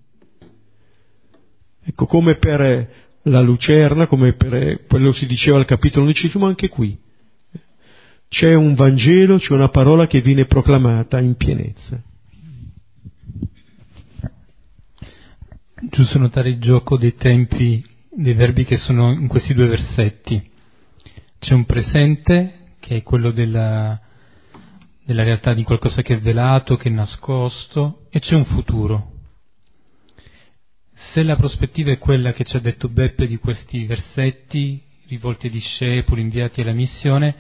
[1.85, 2.89] Ecco, come per
[3.25, 6.99] la lucerna, come per quello che si diceva al capitolo undicesimo, anche qui.
[8.29, 12.03] C'è un Vangelo, c'è una parola che viene proclamata in pienezza.
[15.91, 20.51] Giusto notare il gioco dei tempi dei verbi che sono in questi due versetti.
[21.39, 24.01] C'è un presente, che è quello della,
[25.05, 29.14] della realtà di qualcosa che è velato, che è nascosto, e c'è un futuro.
[31.15, 35.53] Se la prospettiva è quella che ci ha detto Beppe di questi versetti, rivolti ai
[35.53, 37.37] discepoli, inviati alla missione,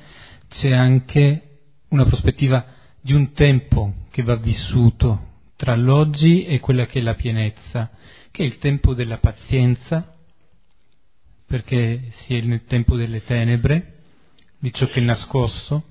[0.49, 1.43] c'è anche
[1.89, 2.64] una prospettiva
[3.01, 7.91] di un tempo che va vissuto tra l'oggi e quella che è la pienezza,
[8.31, 10.18] che è il tempo della pazienza,
[11.45, 14.03] perché si è nel tempo delle tenebre,
[14.61, 15.83] di ciò che è nascosto,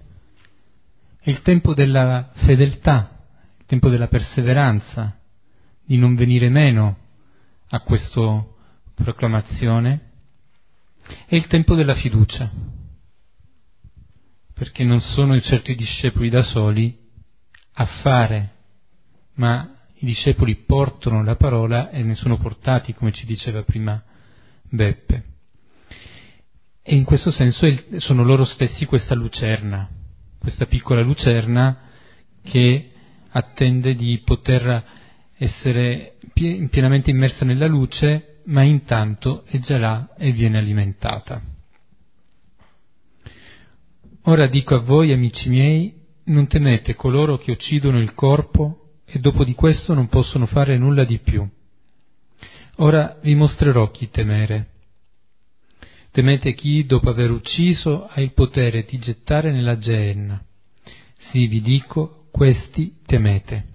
[1.20, 3.26] è il tempo della fedeltà,
[3.60, 5.20] il tempo della perseveranza,
[5.84, 7.02] di non venire meno
[7.74, 8.46] a questa
[8.94, 10.12] proclamazione,
[11.26, 12.52] è il tempo della fiducia,
[14.54, 16.96] perché non sono certo i discepoli da soli
[17.74, 18.52] a fare,
[19.36, 24.02] ma i discepoli portano la parola e ne sono portati, come ci diceva prima
[24.70, 25.24] Beppe.
[26.84, 27.68] E in questo senso
[27.98, 29.90] sono loro stessi questa lucerna,
[30.38, 31.90] questa piccola lucerna
[32.44, 32.92] che
[33.30, 35.02] attende di poter
[35.44, 41.42] essere pienamente immersa nella luce, ma intanto è già là e viene alimentata.
[44.24, 45.94] Ora dico a voi, amici miei,
[46.26, 51.04] non temete coloro che uccidono il corpo e dopo di questo non possono fare nulla
[51.04, 51.48] di più.
[52.78, 54.70] Ora vi mostrerò chi temere.
[56.12, 60.42] Temete chi, dopo aver ucciso, ha il potere di gettare nella geenna.
[61.18, 63.72] Sì, vi dico, questi temete.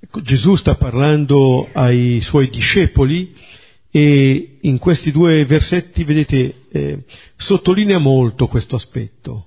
[0.00, 3.34] Ecco, Gesù sta parlando ai suoi discepoli
[3.90, 7.04] e in questi due versetti, vedete, eh,
[7.36, 9.46] sottolinea molto questo aspetto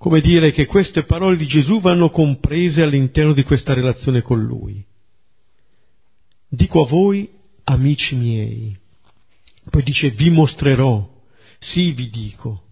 [0.00, 4.82] come dire che queste parole di Gesù vanno comprese all'interno di questa relazione con Lui.
[6.48, 7.28] Dico a voi,
[7.64, 8.74] amici miei,
[9.68, 11.06] poi dice vi mostrerò,
[11.58, 12.62] sì vi dico.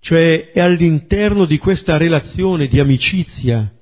[0.00, 3.72] Cioè è all'interno di questa relazione di amicizia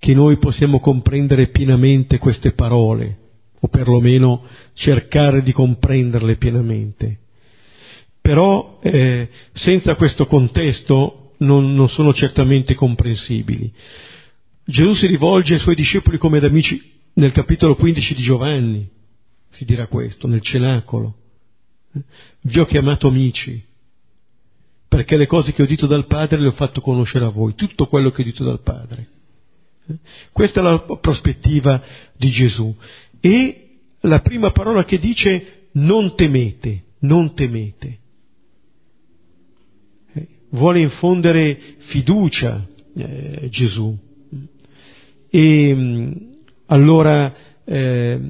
[0.00, 3.18] che noi possiamo comprendere pienamente queste parole,
[3.60, 4.42] o perlomeno
[4.74, 7.18] cercare di comprenderle pienamente
[8.30, 13.72] però eh, senza questo contesto non, non sono certamente comprensibili.
[14.64, 16.80] Gesù si rivolge ai suoi discepoli come ad amici
[17.14, 18.88] nel capitolo 15 di Giovanni,
[19.50, 21.16] si dirà questo, nel cenacolo.
[22.42, 23.60] Vi ho chiamato amici,
[24.86, 27.86] perché le cose che ho udito dal Padre le ho fatto conoscere a voi, tutto
[27.86, 29.08] quello che ho udito dal Padre.
[30.32, 31.82] Questa è la prospettiva
[32.16, 32.74] di Gesù.
[33.20, 37.98] E la prima parola che dice non temete, non temete
[40.50, 42.66] vuole infondere fiducia
[42.96, 43.96] eh, Gesù.
[45.28, 46.12] E mm,
[46.66, 47.34] allora
[47.64, 48.20] eh,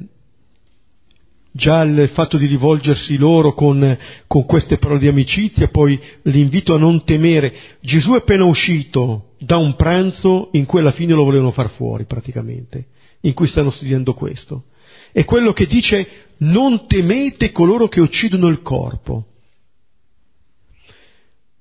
[1.51, 3.97] già il fatto di rivolgersi loro con,
[4.27, 7.53] con, queste parole di amicizia, poi l'invito a non temere.
[7.81, 12.05] Gesù è appena uscito da un pranzo in cui alla fine lo volevano far fuori
[12.05, 12.85] praticamente,
[13.21, 14.65] in cui stanno studiando questo.
[15.11, 19.25] È quello che dice non temete coloro che uccidono il corpo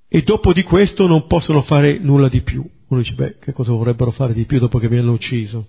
[0.08, 2.64] e dopo di questo non possono fare nulla di più.
[2.88, 5.68] Uno dice, beh, che cosa vorrebbero fare di più dopo che mi hanno ucciso?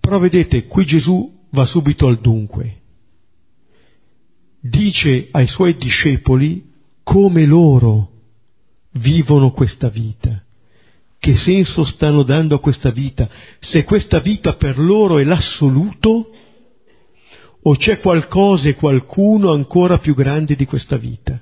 [0.00, 2.76] Però vedete, qui Gesù va subito al dunque.
[4.60, 6.64] Dice ai suoi discepoli
[7.02, 8.10] come loro
[8.92, 10.42] vivono questa vita,
[11.18, 13.28] che senso stanno dando a questa vita,
[13.60, 16.30] se questa vita per loro è l'assoluto
[17.62, 21.40] o c'è qualcosa e qualcuno ancora più grande di questa vita.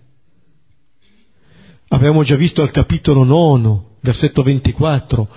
[1.88, 5.28] Abbiamo già visto al capitolo 9, versetto 24,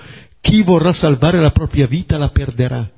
[0.42, 2.90] chi vorrà salvare la propria vita la perderà.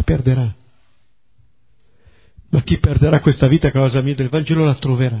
[0.00, 0.54] La perderà.
[2.52, 5.20] Ma chi perderà questa vita a causa mia del Vangelo la troverà.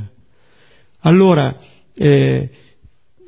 [1.00, 1.60] Allora,
[1.92, 2.50] eh,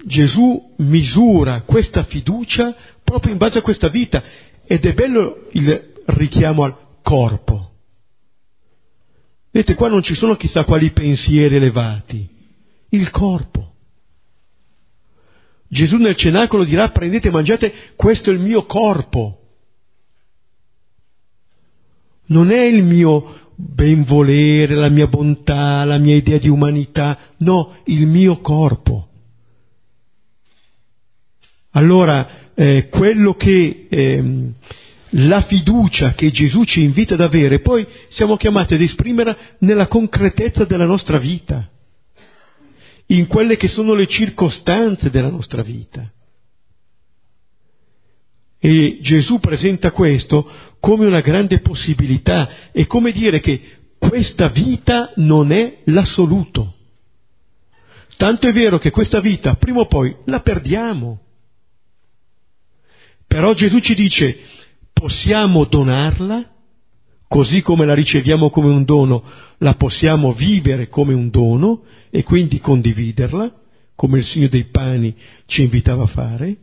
[0.05, 2.74] Gesù misura questa fiducia
[3.05, 4.22] proprio in base a questa vita
[4.64, 7.70] ed è bello il richiamo al corpo.
[9.50, 12.26] Vedete, qua non ci sono chissà quali pensieri elevati,
[12.88, 13.74] il corpo.
[15.68, 19.41] Gesù nel cenacolo dirà prendete e mangiate, questo è il mio corpo.
[22.33, 28.07] Non è il mio benvolere, la mia bontà, la mia idea di umanità, no, il
[28.07, 29.09] mio corpo.
[31.72, 34.53] Allora, eh, quello che eh,
[35.11, 40.64] la fiducia che Gesù ci invita ad avere, poi siamo chiamati ad esprimerla nella concretezza
[40.64, 41.68] della nostra vita,
[43.07, 46.11] in quelle che sono le circostanze della nostra vita.
[48.59, 50.49] E Gesù presenta questo
[50.83, 53.61] come una grande possibilità, è come dire che
[54.01, 56.74] questa vita non è l'assoluto.
[58.16, 61.20] Tanto è vero che questa vita prima o poi la perdiamo.
[63.28, 64.37] Però Gesù ci dice
[64.93, 66.51] possiamo donarla,
[67.28, 69.22] così come la riceviamo come un dono,
[69.59, 73.55] la possiamo vivere come un dono e quindi condividerla,
[73.95, 75.14] come il Signore dei pani
[75.47, 76.57] ci invitava a fare,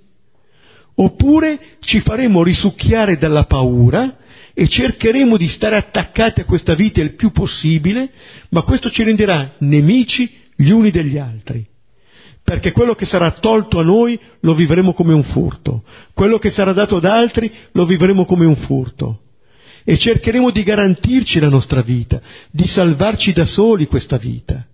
[1.02, 4.18] oppure ci faremo risucchiare dalla paura
[4.54, 8.10] e cercheremo di stare attaccati a questa vita il più possibile,
[8.50, 11.66] ma questo ci renderà nemici gli uni degli altri
[12.42, 15.84] perché quello che sarà tolto a noi lo vivremo come un furto,
[16.16, 19.20] quello che sarà dato ad altri lo vivremo come un furto
[19.84, 22.20] e cercheremo di garantirci la nostra vita,
[22.50, 24.66] di salvarci da soli questa vita.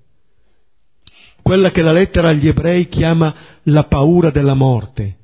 [1.41, 5.17] Quella che la lettera agli ebrei chiama la paura della morte.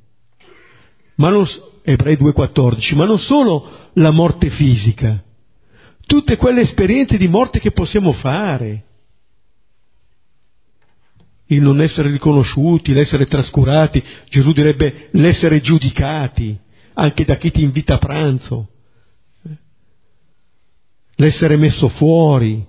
[1.22, 1.46] Ma non,
[1.84, 5.24] ebrei 2.14, ma non solo la morte fisica,
[6.08, 8.86] tutte quelle esperienze di morte che possiamo fare.
[11.46, 16.58] Il non essere riconosciuti, l'essere trascurati, Gesù direbbe l'essere giudicati
[16.94, 18.70] anche da chi ti invita a pranzo,
[21.18, 22.66] l'essere messo fuori,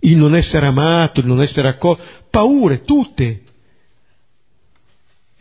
[0.00, 3.41] il non essere amato, il non essere accolto, paure tutte.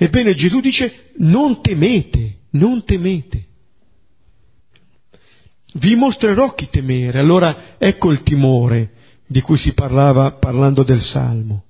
[0.03, 3.45] Ebbene Gesù dice non temete, non temete.
[5.73, 7.19] Vi mostrerò chi temere.
[7.19, 8.93] Allora ecco il timore
[9.27, 11.65] di cui si parlava parlando del Salmo.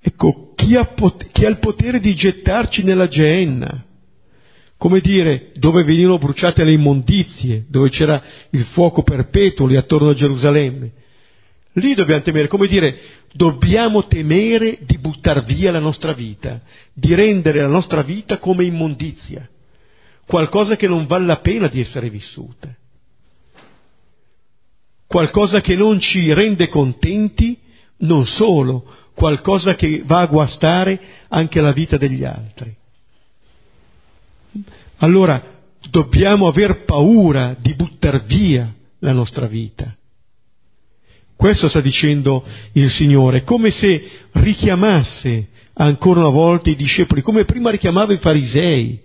[0.00, 3.84] Ecco, chi ha, pot- chi ha il potere di gettarci nella Geenna?
[4.76, 10.14] Come dire, dove venivano bruciate le immondizie, dove c'era il fuoco perpetuo lì attorno a
[10.14, 10.92] Gerusalemme.
[11.74, 12.98] Lì dobbiamo temere, come dire,
[13.32, 16.60] dobbiamo temere di buttar via la nostra vita,
[16.92, 19.48] di rendere la nostra vita come immondizia,
[20.26, 22.74] qualcosa che non vale la pena di essere vissuta,
[25.06, 27.56] qualcosa che non ci rende contenti,
[27.98, 32.74] non solo, qualcosa che va a guastare anche la vita degli altri.
[34.96, 35.40] Allora
[35.88, 39.94] dobbiamo aver paura di buttar via la nostra vita.
[41.40, 47.70] Questo sta dicendo il Signore, come se richiamasse ancora una volta i discepoli, come prima
[47.70, 49.00] richiamava i farisei,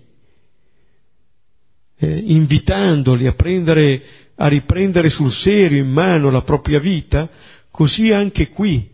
[1.98, 4.02] eh, invitandoli a, prendere,
[4.34, 7.26] a riprendere sul serio in mano la propria vita,
[7.70, 8.86] così anche qui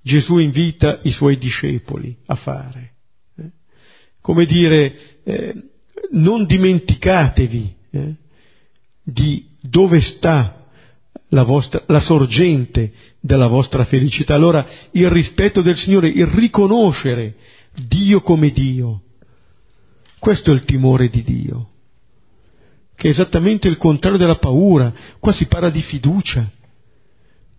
[0.00, 2.92] Gesù invita i suoi discepoli a fare.
[3.36, 3.50] Eh?
[4.20, 5.52] Come dire, eh,
[6.12, 8.14] non dimenticatevi eh,
[9.02, 10.63] di dove sta
[11.28, 14.34] la, vostra, la sorgente della vostra felicità.
[14.34, 17.34] Allora il rispetto del Signore, il riconoscere
[17.74, 19.02] Dio come Dio,
[20.18, 21.68] questo è il timore di Dio,
[22.94, 24.92] che è esattamente il contrario della paura.
[25.18, 26.50] Qua si parla di fiducia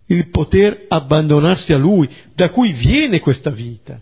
[0.06, 4.00] il poter abbandonarsi a Lui, da cui viene questa vita.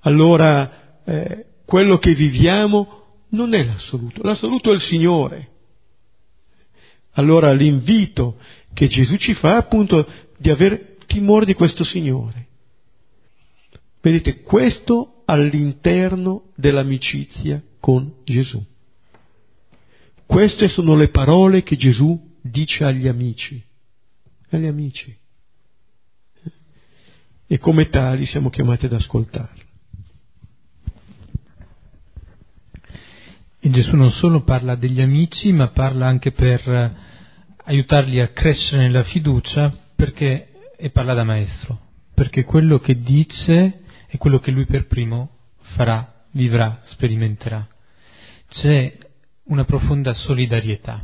[0.00, 5.48] Allora eh, quello che viviamo non è l'assoluto, l'assoluto è il Signore.
[7.18, 8.38] Allora l'invito
[8.72, 10.08] che Gesù ci fa è appunto
[10.38, 12.46] di avere timore di questo Signore.
[14.00, 18.64] Vedete, questo all'interno dell'amicizia con Gesù.
[20.26, 23.60] Queste sono le parole che Gesù dice agli amici,
[24.50, 25.16] agli amici.
[27.48, 29.57] E come tali siamo chiamati ad ascoltarlo.
[33.60, 36.94] E Gesù non solo parla degli amici, ma parla anche per
[37.64, 41.80] aiutarli a crescere nella fiducia perché, e parla da maestro,
[42.14, 45.30] perché quello che dice è quello che lui per primo
[45.74, 47.66] farà, vivrà, sperimenterà.
[48.48, 48.96] C'è
[49.44, 51.02] una profonda solidarietà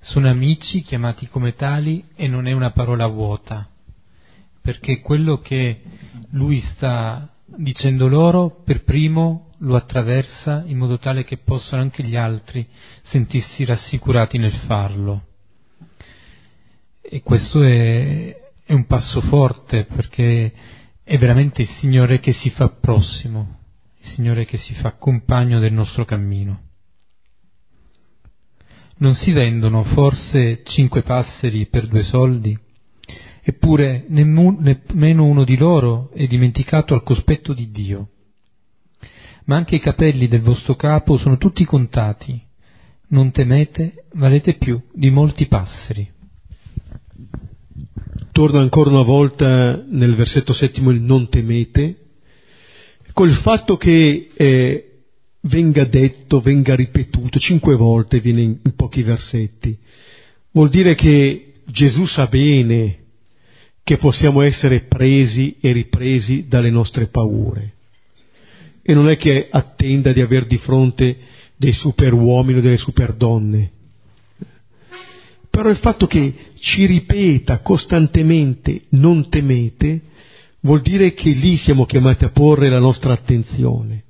[0.00, 3.68] sono amici chiamati come tali e non è una parola vuota,
[4.62, 5.82] perché quello che
[6.30, 12.16] lui sta dicendo loro per primo lo attraversa in modo tale che possano anche gli
[12.16, 12.66] altri
[13.04, 15.26] sentirsi rassicurati nel farlo.
[17.02, 20.52] E questo è, è un passo forte perché
[21.02, 23.60] è veramente il Signore che si fa prossimo,
[23.98, 26.66] il Signore che si fa compagno del nostro cammino.
[28.98, 32.58] Non si vendono forse cinque passeri per due soldi?
[33.48, 38.08] Eppure nemmeno uno di loro è dimenticato al cospetto di Dio.
[39.46, 42.38] Ma anche i capelli del vostro capo sono tutti contati.
[43.08, 46.16] Non temete, valete più di molti passeri
[48.32, 51.96] torna ancora una volta nel versetto settimo il non temete,
[53.12, 54.90] col fatto che eh,
[55.40, 59.76] venga detto, venga ripetuto, cinque volte viene in, in pochi versetti,
[60.52, 63.06] vuol dire che Gesù sa bene
[63.88, 67.72] che possiamo essere presi e ripresi dalle nostre paure.
[68.82, 71.16] E non è che attenda di avere di fronte
[71.56, 73.70] dei super uomini o delle super donne
[75.58, 80.02] però il fatto che ci ripeta costantemente non temete
[80.60, 84.04] vuol dire che lì siamo chiamati a porre la nostra attenzione.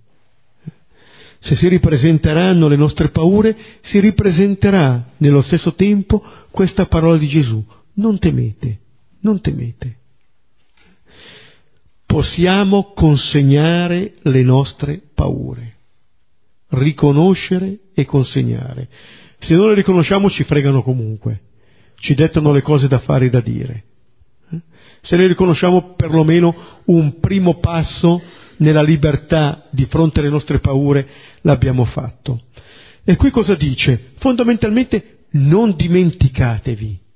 [1.39, 7.65] Se si ripresenteranno le nostre paure, si ripresenterà nello stesso tempo questa parola di Gesù.
[7.95, 8.81] Non temete,
[9.21, 9.97] non temete.
[12.07, 15.75] Possiamo consegnare le nostre paure,
[16.69, 18.89] riconoscere e consegnare.
[19.41, 21.41] Se non le riconosciamo ci fregano comunque,
[21.97, 23.85] ci dettano le cose da fare e da dire.
[25.03, 28.21] Se le riconosciamo perlomeno un primo passo
[28.57, 31.07] nella libertà di fronte alle nostre paure,
[31.43, 32.45] l'abbiamo fatto.
[33.05, 34.13] E qui cosa dice?
[34.17, 37.07] Fondamentalmente non dimenticatevi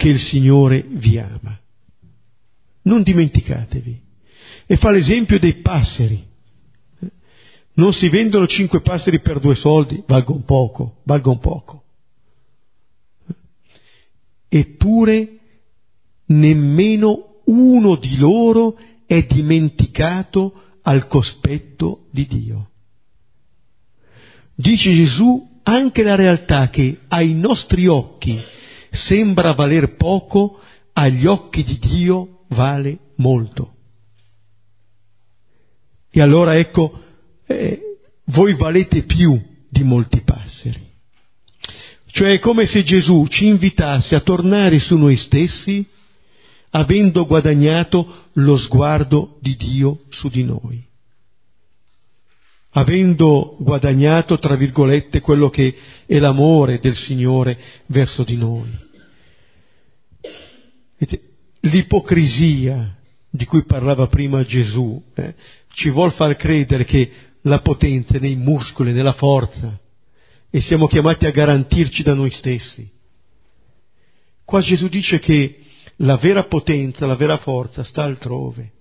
[0.00, 1.60] che il Signore vi ama.
[2.84, 4.00] Non dimenticatevi.
[4.64, 6.26] E fa l'esempio dei passeri.
[7.74, 11.82] Non si vendono cinque passeri per due soldi, valgono poco, valgono poco.
[14.48, 15.38] Eppure
[16.28, 22.70] nemmeno uno di loro è dimenticato al cospetto di Dio.
[24.54, 28.40] Dice Gesù anche la realtà che ai nostri occhi
[28.90, 30.60] sembra valer poco,
[30.92, 33.74] agli occhi di Dio vale molto.
[36.10, 37.00] E allora ecco,
[37.46, 37.80] eh,
[38.26, 40.88] voi valete più di molti passeri.
[42.06, 45.86] Cioè è come se Gesù ci invitasse a tornare su noi stessi
[46.70, 50.84] avendo guadagnato lo sguardo di Dio su di noi,
[52.70, 55.74] avendo guadagnato, tra virgolette, quello che
[56.06, 58.88] è l'amore del Signore verso di noi.
[61.60, 62.96] L'ipocrisia
[63.30, 65.34] di cui parlava prima Gesù eh,
[65.74, 67.10] ci vuol far credere che
[67.42, 69.78] la potenza nei muscoli, nella forza
[70.50, 72.90] e siamo chiamati a garantirci da noi stessi.
[74.44, 75.60] Qua Gesù dice che
[75.96, 78.72] la vera potenza, la vera forza sta altrove.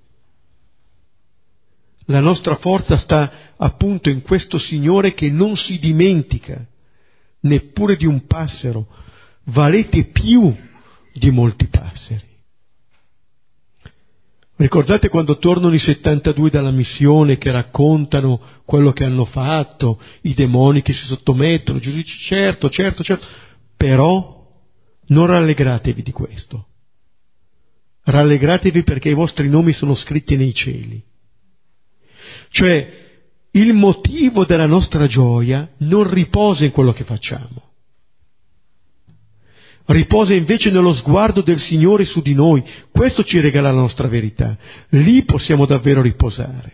[2.10, 6.66] La nostra forza sta appunto in questo Signore che non si dimentica
[7.42, 8.88] neppure di un passero,
[9.46, 10.54] valete più
[11.14, 12.28] di molti passeri.
[14.56, 20.82] Ricordate quando tornano i 72 dalla missione che raccontano quello che hanno fatto, i demoni
[20.82, 23.26] che si sottomettono, Gesù dice certo, certo, certo,
[23.78, 24.46] però
[25.08, 26.66] non rallegratevi di questo.
[28.04, 31.06] Rallegratevi perché i vostri nomi sono scritti nei cieli.
[32.50, 32.94] Cioè,
[33.52, 37.68] il motivo della nostra gioia non riposa in quello che facciamo
[39.90, 42.64] riposa invece nello sguardo del Signore su di noi.
[42.92, 44.58] Questo ci regala la nostra verità.
[44.90, 46.74] Lì possiamo davvero riposare.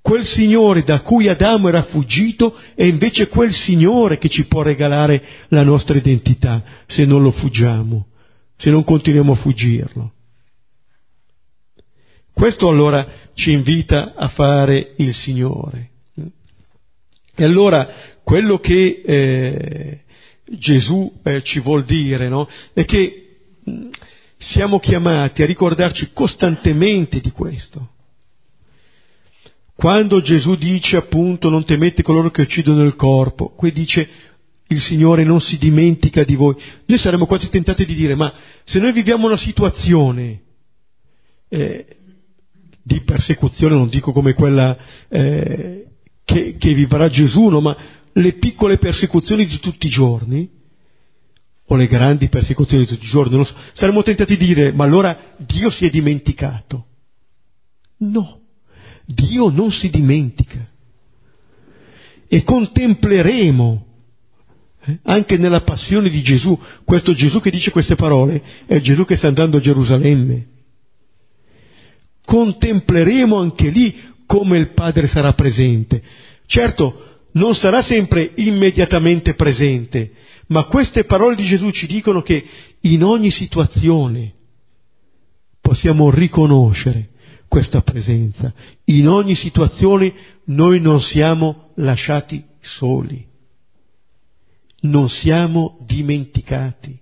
[0.00, 5.22] Quel Signore da cui Adamo era fuggito è invece quel Signore che ci può regalare
[5.48, 8.06] la nostra identità se non lo fuggiamo,
[8.56, 10.12] se non continuiamo a fuggirlo.
[12.36, 15.88] Questo allora ci invita a fare il Signore.
[17.34, 17.88] E allora
[18.22, 20.00] quello che eh,
[20.44, 22.46] Gesù eh, ci vuol dire, no?
[22.74, 23.88] È che mh,
[24.36, 27.92] siamo chiamati a ricordarci costantemente di questo.
[29.74, 34.06] Quando Gesù dice appunto non temete coloro che uccidono il corpo, qui dice
[34.66, 36.54] il Signore non si dimentica di voi.
[36.84, 38.30] Noi saremmo quasi tentati di dire ma
[38.64, 40.42] se noi viviamo una situazione
[41.48, 41.95] eh,
[42.86, 44.76] di persecuzione, non dico come quella
[45.08, 45.86] eh,
[46.24, 47.76] che, che vivrà Gesù, no, ma
[48.12, 50.48] le piccole persecuzioni di tutti i giorni,
[51.66, 53.54] o le grandi persecuzioni di tutti i giorni, so.
[53.72, 56.86] saremmo tentati di dire, ma allora Dio si è dimenticato.
[57.98, 58.42] No,
[59.04, 60.64] Dio non si dimentica.
[62.28, 63.86] E contempleremo
[64.84, 69.16] eh, anche nella passione di Gesù, questo Gesù che dice queste parole è Gesù che
[69.16, 70.54] sta andando a Gerusalemme.
[72.26, 73.94] Contempleremo anche lì
[74.26, 76.02] come il Padre sarà presente.
[76.46, 80.12] Certo, non sarà sempre immediatamente presente,
[80.48, 82.44] ma queste parole di Gesù ci dicono che
[82.80, 84.34] in ogni situazione
[85.60, 87.10] possiamo riconoscere
[87.48, 88.52] questa presenza.
[88.86, 90.12] In ogni situazione
[90.46, 93.24] noi non siamo lasciati soli,
[94.80, 96.98] non siamo dimenticati,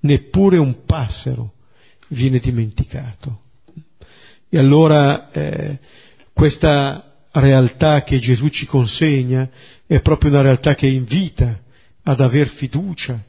[0.00, 1.52] neppure un passero
[2.08, 3.42] viene dimenticato.
[4.48, 5.78] E allora eh,
[6.32, 9.48] questa realtà che Gesù ci consegna
[9.86, 11.60] è proprio una realtà che invita
[12.02, 13.22] ad aver fiducia,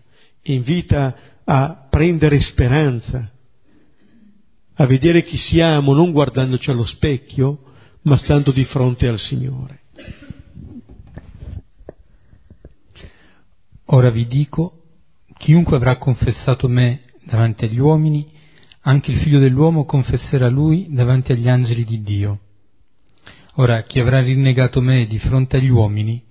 [0.43, 3.31] invita a prendere speranza,
[4.75, 7.63] a vedere chi siamo non guardandoci allo specchio,
[8.03, 9.79] ma stando di fronte al Signore.
[13.85, 14.83] Ora vi dico,
[15.37, 18.29] chiunque avrà confessato me davanti agli uomini,
[18.87, 22.39] anche il figlio dell'uomo confesserà lui davanti agli angeli di Dio.
[23.55, 26.23] Ora chi avrà rinnegato me di fronte agli uomini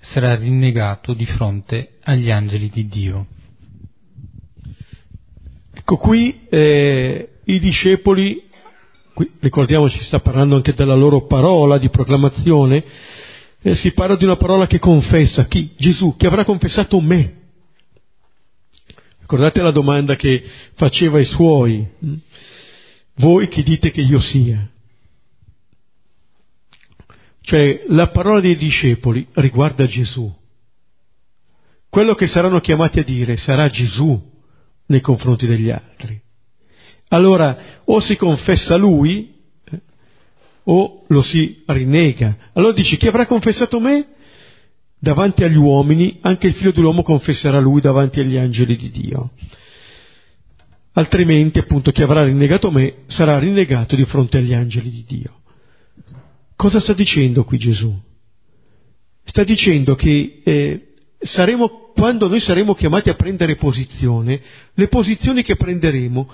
[0.00, 3.26] sarà rinnegato di fronte agli angeli di Dio.
[5.74, 8.42] Ecco qui eh, i discepoli,
[9.12, 12.84] qui, ricordiamoci sta parlando anche della loro parola di proclamazione,
[13.60, 15.74] eh, si parla di una parola che confessa chi?
[15.76, 17.34] Gesù, che avrà confessato me.
[19.30, 20.42] Ricordate la domanda che
[20.76, 22.14] faceva ai suoi, hm?
[23.16, 24.66] voi chi dite che io sia?
[27.42, 30.34] Cioè la parola dei discepoli riguarda Gesù.
[31.90, 34.18] Quello che saranno chiamati a dire sarà Gesù
[34.86, 36.18] nei confronti degli altri.
[37.08, 39.30] Allora o si confessa lui
[39.70, 39.80] eh,
[40.64, 42.34] o lo si rinnega.
[42.54, 44.06] Allora dice chi avrà confessato me
[44.98, 49.30] davanti agli uomini, anche il figlio dell'uomo confesserà lui davanti agli angeli di Dio.
[50.92, 55.40] Altrimenti, appunto, chi avrà rinnegato me sarà rinnegato di fronte agli angeli di Dio.
[56.56, 57.96] Cosa sta dicendo qui Gesù?
[59.22, 60.87] Sta dicendo che eh,
[61.20, 64.40] saremo, quando noi saremo chiamati a prendere posizione,
[64.74, 66.30] le posizioni che prenderemo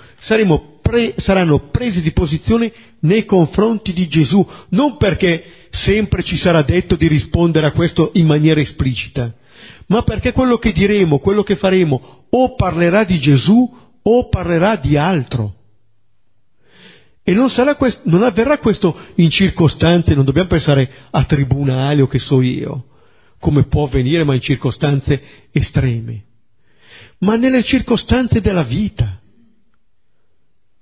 [0.83, 6.97] pre, saranno prese di posizione nei confronti di Gesù, non perché sempre ci sarà detto
[6.97, 9.33] di rispondere a questo in maniera esplicita,
[9.87, 14.99] ma perché quello che diremo, quello che faremo, o parlerà di Gesù o parlerà di
[14.99, 15.55] altro.
[17.27, 22.19] E non, questo, non, avverrà questo in circostanze, non dobbiamo pensare a tribunale o che
[22.19, 22.85] so io,
[23.45, 25.23] come può avvenire, ma in circostanze
[25.53, 26.23] estreme,
[27.19, 29.21] ma nelle circostanze della vita,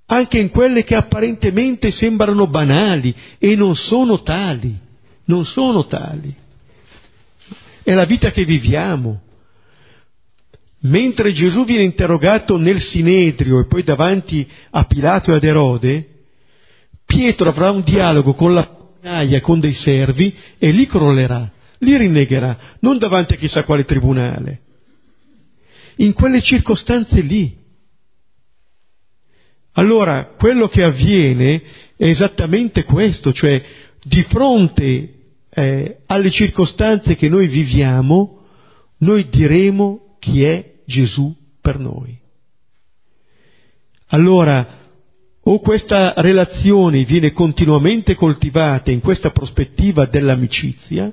[0.05, 4.73] anche in quelle che apparentemente sembrano banali e non sono tali,
[5.25, 6.33] non sono tali.
[7.83, 9.23] È la vita che viviamo.
[10.83, 16.07] Mentre Gesù viene interrogato nel Sinedrio e poi davanti a Pilato e ad Erode,
[17.05, 21.51] Pietro avrà un dialogo con la e con dei servi e lì crollerà,
[21.83, 24.61] lì rinnegherà, non davanti a chissà quale tribunale.
[25.97, 27.55] In quelle circostanze lì.
[29.73, 31.61] Allora, quello che avviene
[31.95, 33.61] è esattamente questo, cioè
[34.03, 35.13] di fronte
[35.49, 38.45] eh, alle circostanze che noi viviamo,
[38.99, 42.19] noi diremo chi è Gesù per noi.
[44.07, 44.81] Allora,
[45.45, 51.11] o questa relazione viene continuamente coltivata in questa prospettiva dell'amicizia,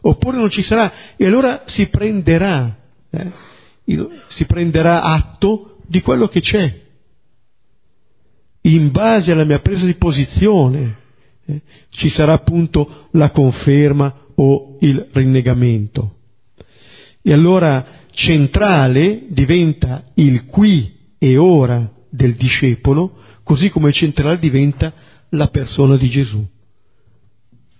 [0.00, 2.76] oppure non ci sarà, e allora si prenderà,
[3.10, 3.32] eh,
[4.28, 6.80] si prenderà atto di quello che c'è.
[8.62, 10.96] In base alla mia presa di posizione
[11.46, 16.16] eh, ci sarà appunto la conferma o il rinnegamento.
[17.22, 24.92] E allora centrale diventa il qui e ora del discepolo, così come centrale diventa
[25.30, 26.46] la persona di Gesù.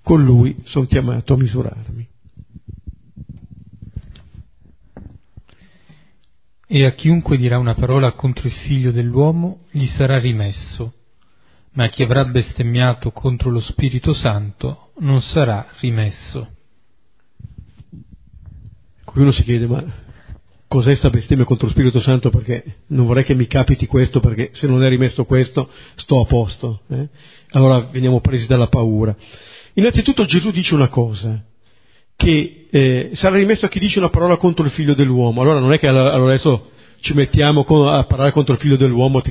[0.03, 2.09] Con lui sono chiamato a misurarmi.
[6.73, 10.93] E a chiunque dirà una parola contro il figlio dell'uomo gli sarà rimesso,
[11.73, 16.49] ma chi avrà bestemmiato contro lo Spirito Santo non sarà rimesso.
[19.05, 19.85] Qui uno si chiede, ma
[20.69, 24.51] cos'è sta bestemmia contro lo Spirito Santo perché non vorrei che mi capiti questo perché
[24.53, 26.83] se non è rimesso questo sto a posto.
[26.89, 27.09] Eh?
[27.51, 29.13] Allora veniamo presi dalla paura.
[29.73, 31.50] Innanzitutto Gesù dice una cosa,
[32.21, 35.41] che eh, sarà rimesso a chi dice una parola contro il figlio dell'uomo.
[35.41, 36.69] Allora non è che allora adesso
[37.01, 39.23] ci mettiamo a parlare contro il figlio dell'uomo,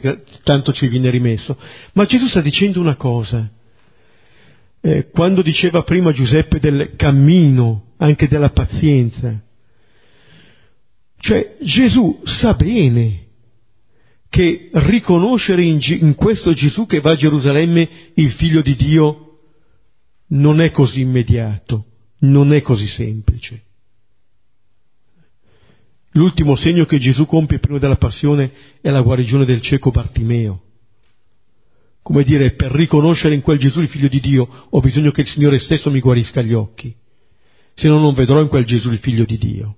[0.44, 1.56] tanto ci viene rimesso.
[1.94, 3.48] Ma Gesù sta dicendo una cosa.
[4.82, 9.40] Eh, quando diceva prima Giuseppe del cammino, anche della pazienza,
[11.20, 13.26] cioè Gesù sa bene
[14.30, 19.26] che riconoscere in, in questo Gesù che va a Gerusalemme il figlio di Dio
[20.30, 21.86] non è così immediato,
[22.20, 23.64] non è così semplice.
[26.14, 28.52] L'ultimo segno che Gesù compie prima della passione
[28.82, 30.64] è la guarigione del cieco Bartimeo.
[32.02, 35.28] Come dire, per riconoscere in quel Gesù il figlio di Dio ho bisogno che il
[35.28, 36.96] Signore stesso mi guarisca gli occhi,
[37.76, 39.76] se no non vedrò in quel Gesù il figlio di Dio.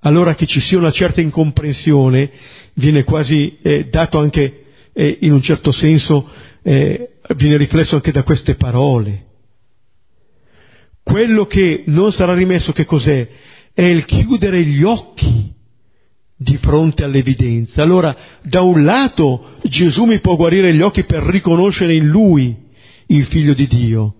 [0.00, 2.30] Allora che ci sia una certa incomprensione
[2.74, 6.28] viene quasi eh, dato anche eh, in un certo senso,
[6.62, 9.32] eh, viene riflesso anche da queste parole.
[11.04, 13.28] Quello che non sarà rimesso che cos'è?
[13.72, 15.52] È il chiudere gli occhi
[16.36, 17.82] di fronte all'evidenza.
[17.82, 22.56] Allora, da un lato Gesù mi può guarire gli occhi per riconoscere in Lui
[23.06, 24.14] il figlio di Dio,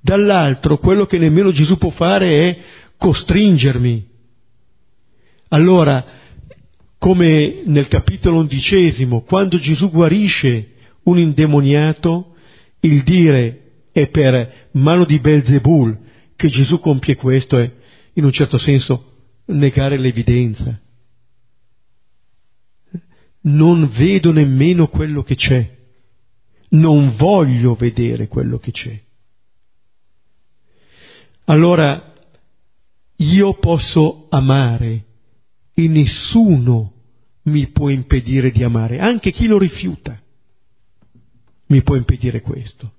[0.00, 2.58] dall'altro quello che nemmeno Gesù può fare è
[2.96, 4.08] costringermi
[5.48, 6.04] allora,
[6.98, 10.72] come nel capitolo undicesimo, quando Gesù guarisce
[11.04, 12.34] un indemoniato,
[12.80, 13.67] il dire
[14.00, 17.70] è per mano di Belzebul che Gesù compie questo è,
[18.12, 20.80] in un certo senso, negare l'evidenza.
[23.40, 25.76] Non vedo nemmeno quello che c'è,
[26.70, 29.00] non voglio vedere quello che c'è.
[31.46, 32.14] Allora,
[33.16, 35.04] io posso amare
[35.74, 36.92] e nessuno
[37.44, 40.20] mi può impedire di amare, anche chi lo rifiuta
[41.66, 42.92] mi può impedire questo.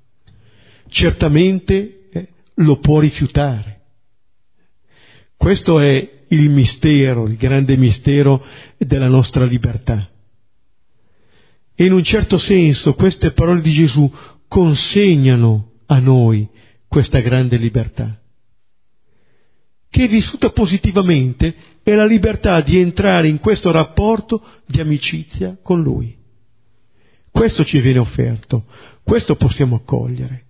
[0.89, 3.77] Certamente eh, lo può rifiutare.
[5.37, 8.43] Questo è il mistero, il grande mistero
[8.77, 10.09] della nostra libertà.
[11.75, 14.11] E in un certo senso queste parole di Gesù
[14.47, 16.47] consegnano a noi
[16.87, 18.19] questa grande libertà
[19.89, 26.15] che vissuta positivamente è la libertà di entrare in questo rapporto di amicizia con Lui.
[27.31, 28.65] Questo ci viene offerto,
[29.03, 30.45] questo possiamo accogliere.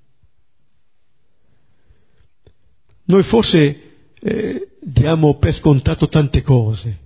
[3.09, 6.99] Noi forse eh, diamo per scontato tante cose,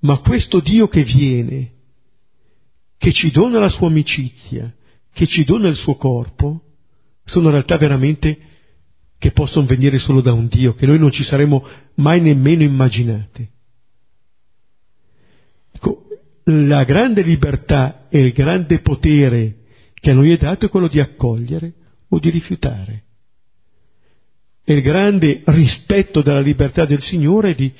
[0.00, 1.72] ma questo Dio che viene,
[2.96, 4.74] che ci dona la sua amicizia,
[5.12, 6.62] che ci dona il suo corpo,
[7.24, 8.38] sono realtà veramente
[9.18, 13.46] che possono venire solo da un Dio, che noi non ci saremmo mai nemmeno immaginati.
[15.70, 16.06] Ecco,
[16.44, 20.98] la grande libertà e il grande potere che a noi è dato è quello di
[20.98, 21.74] accogliere
[22.08, 23.04] o di rifiutare.
[24.64, 27.72] E il grande rispetto della libertà del Signore di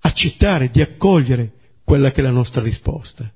[0.00, 1.52] accettare, di accogliere
[1.84, 3.30] quella che è la nostra risposta.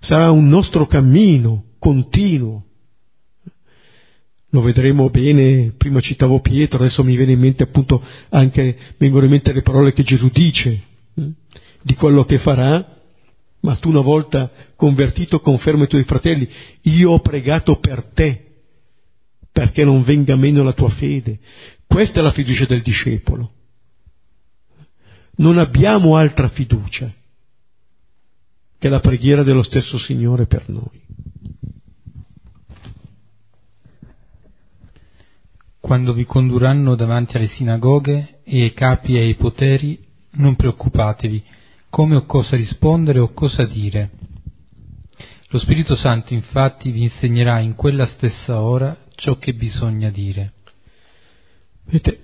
[0.00, 2.64] Sarà un nostro cammino continuo
[4.52, 9.30] lo vedremo bene, prima citavo Pietro, adesso mi viene in mente appunto anche, vengono in
[9.30, 10.82] mente le parole che Gesù dice
[11.14, 11.30] hm,
[11.80, 12.86] di quello che farà,
[13.60, 16.46] ma tu una volta convertito conferma i tuoi fratelli,
[16.82, 18.51] io ho pregato per te
[19.52, 21.38] perché non venga meno la tua fede.
[21.86, 23.52] Questa è la fiducia del discepolo.
[25.36, 27.12] Non abbiamo altra fiducia
[28.78, 31.00] che la preghiera dello stesso Signore per noi.
[35.78, 39.98] Quando vi condurranno davanti alle sinagoghe e ai capi e ai poteri,
[40.32, 41.44] non preoccupatevi
[41.90, 44.10] come o cosa rispondere o cosa dire.
[45.48, 50.52] Lo Spirito Santo infatti vi insegnerà in quella stessa ora ciò che bisogna dire.
[51.84, 52.18] Vedete,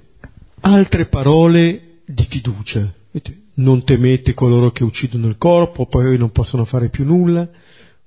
[0.63, 2.93] altre parole di fiducia.
[3.13, 7.49] Vedete, non temete coloro che uccidono il corpo, poi non possono fare più nulla.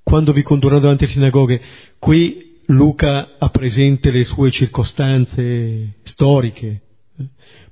[0.03, 1.61] Quando vi condurranno davanti alle sinagoghe,
[1.99, 6.81] qui Luca ha presente le sue circostanze storiche,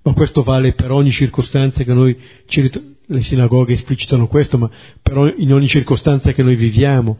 [0.03, 2.17] ma questo vale per ogni circostanza che noi,
[3.07, 4.69] le sinagoghe esplicitano questo, ma
[5.01, 7.17] per in ogni circostanza che noi viviamo.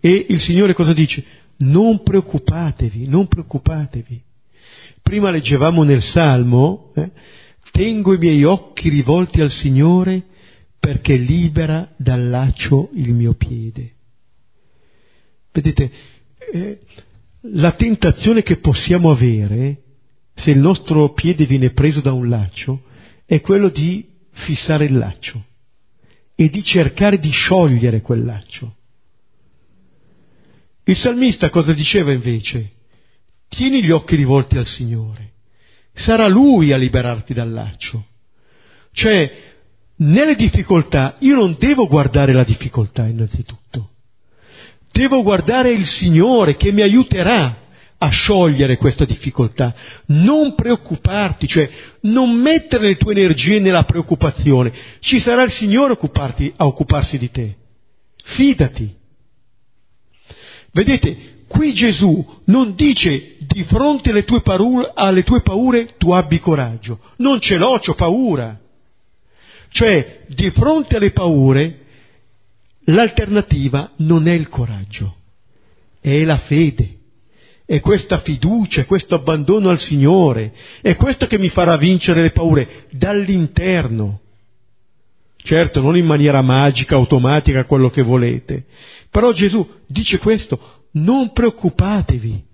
[0.00, 1.41] E il Signore cosa dice?
[1.58, 4.22] Non preoccupatevi, non preoccupatevi.
[5.02, 7.10] Prima leggevamo nel Salmo, eh,
[7.70, 10.22] tengo i miei occhi rivolti al Signore
[10.78, 13.92] perché libera dal laccio il mio piede.
[15.52, 15.90] Vedete,
[16.52, 16.80] eh,
[17.52, 19.82] la tentazione che possiamo avere,
[20.34, 22.82] se il nostro piede viene preso da un laccio,
[23.26, 25.44] è quello di fissare il laccio
[26.34, 28.76] e di cercare di sciogliere quel laccio.
[30.84, 32.72] Il salmista cosa diceva invece?
[33.48, 35.32] tieni gli occhi rivolti al Signore.
[35.94, 38.06] Sarà Lui a liberarti dal laccio.
[38.92, 39.30] Cioè,
[39.96, 43.90] nelle difficoltà io non devo guardare la difficoltà innanzitutto.
[44.90, 47.58] Devo guardare il Signore che mi aiuterà
[47.98, 49.74] a sciogliere questa difficoltà.
[50.06, 51.70] Non preoccuparti, cioè
[52.02, 54.72] non mettere le tue energie nella preoccupazione.
[55.00, 57.56] Ci sarà il Signore a occuparsi di te.
[58.34, 59.00] Fidati.
[60.72, 66.40] Vedete, qui Gesù non dice di fronte alle tue, paure, alle tue paure tu abbi
[66.40, 66.98] coraggio.
[67.16, 68.58] Non ce l'ho, ho paura.
[69.70, 71.78] Cioè, di fronte alle paure,
[72.84, 75.16] l'alternativa non è il coraggio,
[76.00, 76.96] è la fede,
[77.64, 82.30] è questa fiducia, è questo abbandono al Signore, è questo che mi farà vincere le
[82.30, 84.20] paure dall'interno.
[85.44, 88.64] Certo, non in maniera magica, automatica, quello che volete.
[89.12, 90.58] Però Gesù dice questo,
[90.94, 92.44] non preoccupatevi,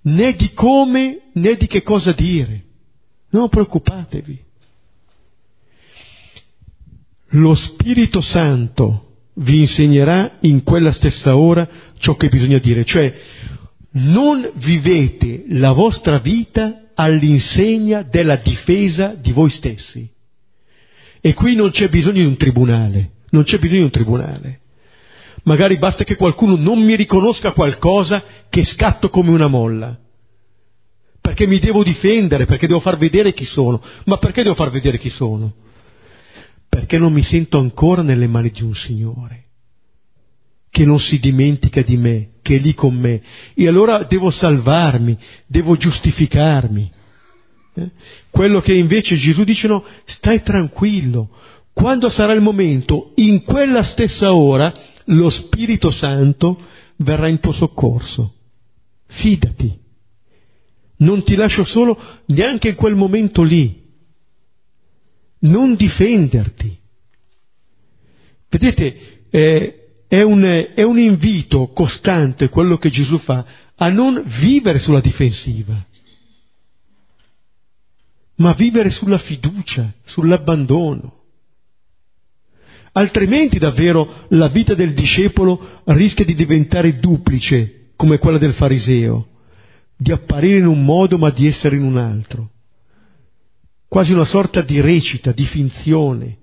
[0.00, 2.64] né di come né di che cosa dire.
[3.30, 4.46] Non preoccupatevi
[7.32, 9.04] lo Spirito Santo
[9.34, 13.14] vi insegnerà in quella stessa ora ciò che bisogna dire, cioè
[13.90, 20.08] non vivete la vostra vita all'insegna della difesa di voi stessi.
[21.20, 24.60] E qui non c'è bisogno di un tribunale, non c'è bisogno di un tribunale.
[25.48, 29.98] Magari basta che qualcuno non mi riconosca qualcosa che scatto come una molla.
[31.20, 33.82] Perché mi devo difendere, perché devo far vedere chi sono.
[34.04, 35.52] Ma perché devo far vedere chi sono?
[36.68, 39.44] perché non mi sento ancora nelle mani di un Signore
[40.70, 43.20] che non si dimentica di me, che è lì con me,
[43.54, 46.90] e allora devo salvarmi, devo giustificarmi.
[47.74, 47.90] Eh?
[48.30, 51.30] Quello che invece Gesù dice no, stai tranquillo,
[51.72, 54.72] quando sarà il momento, in quella stessa ora,
[55.08, 56.60] lo Spirito Santo
[56.96, 58.34] verrà in tuo soccorso.
[59.06, 59.78] Fidati,
[60.98, 63.86] non ti lascio solo neanche in quel momento lì
[65.40, 66.76] non difenderti.
[68.48, 69.74] Vedete, eh,
[70.08, 70.42] è, un,
[70.74, 73.44] è un invito costante quello che Gesù fa
[73.76, 75.84] a non vivere sulla difensiva,
[78.36, 81.16] ma vivere sulla fiducia, sull'abbandono.
[82.98, 89.26] Altrimenti davvero la vita del discepolo rischia di diventare duplice come quella del fariseo,
[89.96, 92.50] di apparire in un modo ma di essere in un altro
[93.88, 96.36] quasi una sorta di recita, di finzione.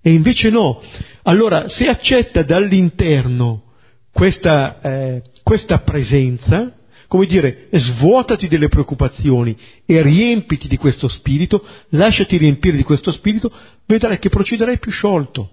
[0.00, 0.80] E invece no.
[1.22, 3.72] Allora, se accetta dall'interno
[4.12, 6.72] questa, eh, questa presenza,
[7.14, 9.56] come dire, svuotati delle preoccupazioni
[9.86, 13.52] e riempiti di questo spirito, lasciati riempire di questo spirito,
[13.86, 15.48] vedrai che procederai più sciolto,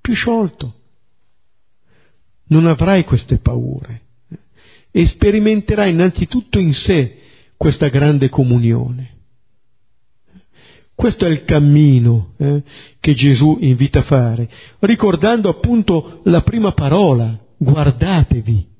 [0.00, 0.74] più sciolto.
[2.48, 4.00] Non avrai queste paure
[4.90, 7.16] e sperimenterai innanzitutto in sé
[7.56, 9.18] questa grande comunione.
[10.96, 12.62] Questo è il cammino eh,
[12.98, 14.50] che Gesù invita a fare,
[14.80, 18.74] ricordando appunto la prima parola, guardatevi,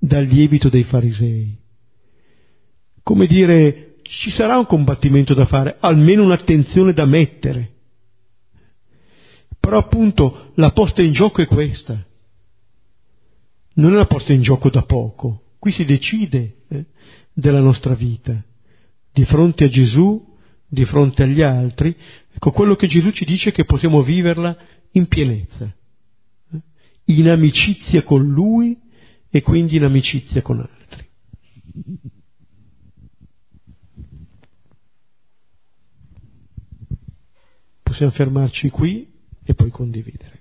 [0.00, 1.56] dal lievito dei farisei.
[3.02, 7.74] Come dire, ci sarà un combattimento da fare, almeno un'attenzione da mettere.
[9.60, 12.04] Però appunto la posta in gioco è questa.
[13.74, 16.86] Non è una posta in gioco da poco, qui si decide eh,
[17.32, 18.42] della nostra vita.
[19.12, 20.36] Di fronte a Gesù,
[20.66, 21.94] di fronte agli altri,
[22.32, 24.56] ecco quello che Gesù ci dice è che possiamo viverla
[24.92, 25.72] in pienezza,
[26.52, 26.60] eh?
[27.04, 28.78] in amicizia con Lui
[29.30, 31.08] e quindi in amicizia con altri.
[37.82, 39.08] Possiamo fermarci qui
[39.44, 40.40] e poi condividere.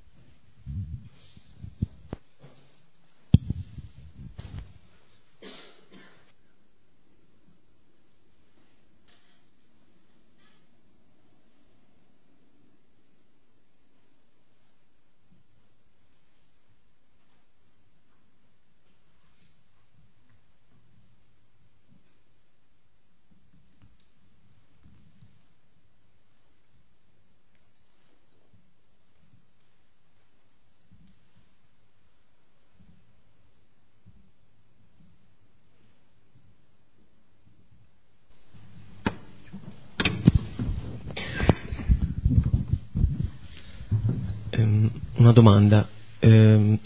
[45.29, 45.87] una domanda.
[46.19, 46.79] Eh,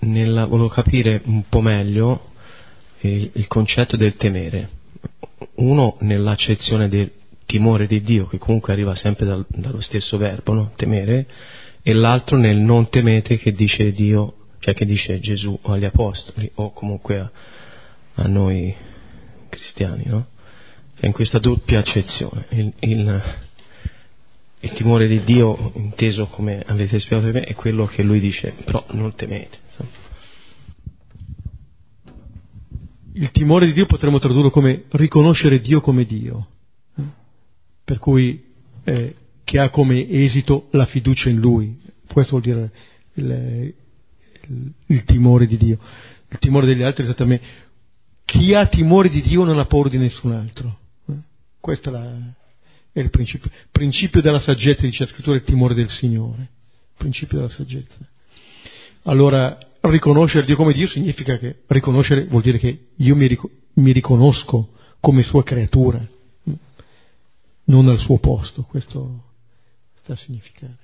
[0.00, 0.68] nella, volevo
[1.02, 2.30] capire un po' meglio
[3.00, 4.68] il, il concetto del temere.
[5.56, 7.10] Uno nell'accezione del
[7.46, 10.72] timore di Dio, che comunque arriva sempre dal, dallo stesso verbo, no?
[10.76, 11.26] temere,
[11.82, 16.72] e l'altro nel non temete che dice Dio cioè che dice Gesù agli apostoli o
[16.72, 17.30] comunque a,
[18.14, 18.72] a noi
[19.48, 20.26] cristiani, no?
[20.94, 23.22] È in questa doppia accezione, il, il,
[24.60, 28.54] il, timore di Dio, inteso come avete spiegato per me, è quello che lui dice,
[28.64, 29.58] però non temete.
[33.14, 36.48] Il timore di Dio potremmo tradurlo come riconoscere Dio come Dio,
[36.96, 37.02] eh?
[37.84, 38.42] per cui
[38.84, 41.78] eh, che ha come esito la fiducia in Lui.
[42.06, 42.70] Questo vuol dire
[43.14, 43.74] il,
[44.48, 45.78] il, il timore di Dio.
[46.30, 47.44] Il timore degli altri è esattamente
[48.24, 50.78] chi ha timore di Dio non ha paura di nessun altro.
[51.06, 51.14] Eh?
[51.60, 52.18] Questo è, la,
[52.92, 53.50] è, il principio.
[53.70, 56.48] Principio della saggezza, dice la scrittura, è il timore del Signore.
[56.96, 57.96] Principio della saggezza.
[59.02, 59.58] Allora,
[59.90, 64.70] riconoscere Dio come Dio significa che riconoscere vuol dire che io mi, ric- mi riconosco
[65.00, 66.06] come sua creatura,
[67.64, 68.62] non al suo posto.
[68.62, 69.24] Questo
[69.94, 70.78] sta a significare.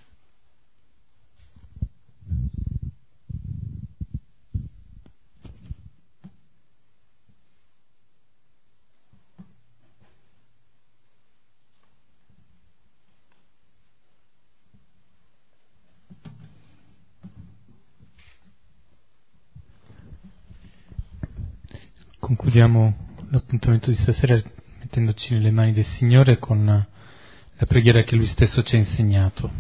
[22.29, 22.95] Concludiamo
[23.31, 24.39] l'appuntamento di stasera
[24.81, 29.51] mettendoci nelle mani del Signore con la preghiera che Lui stesso ci ha insegnato.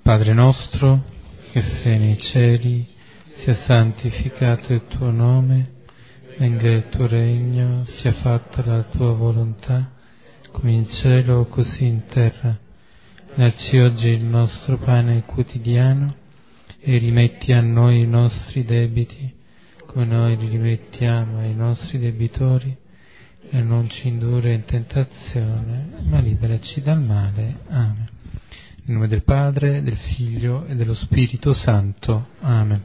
[0.00, 1.02] Padre nostro,
[1.50, 2.86] che sei nei cieli,
[3.34, 5.72] sia santificato il tuo nome,
[6.38, 9.94] venga il tuo regno, sia fatta la tua volontà,
[10.52, 12.56] come in cielo così in terra.
[13.34, 16.14] Dacci oggi il nostro pane quotidiano
[16.78, 19.40] e rimetti a noi i nostri debiti
[19.92, 22.74] come noi li rimettiamo ai nostri debitori
[23.50, 27.60] e non ci indurre in tentazione, ma liberaci dal male.
[27.68, 28.08] Amen.
[28.86, 32.28] In nome del Padre, del Figlio e dello Spirito Santo.
[32.40, 32.82] Amen.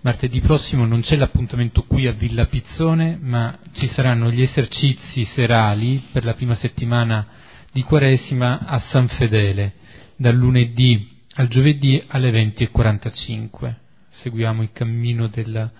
[0.00, 6.02] Martedì prossimo non c'è l'appuntamento qui a Villa Pizzone, ma ci saranno gli esercizi serali
[6.10, 7.28] per la prima settimana
[7.70, 9.74] di Quaresima a San Fedele,
[10.16, 13.88] dal lunedì al giovedì alle 20.45
[14.22, 15.70] seguiamo il cammino della,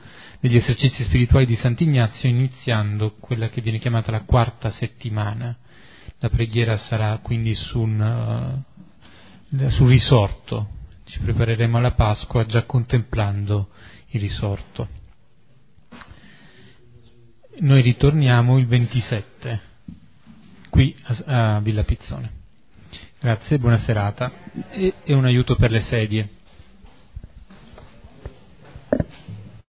[0.40, 5.56] degli esercizi spirituali di Sant'Ignazio iniziando quella che viene chiamata la quarta settimana.
[6.18, 8.64] La preghiera sarà quindi su un,
[9.50, 10.68] uh, sul risorto,
[11.04, 13.70] ci prepareremo alla Pasqua già contemplando
[14.08, 14.88] il risorto.
[17.60, 19.60] Noi ritorniamo il 27
[20.70, 22.38] qui a, a Villa Pizzone.
[23.20, 24.32] Grazie, buona serata
[24.70, 26.28] e, e un aiuto per le sedie.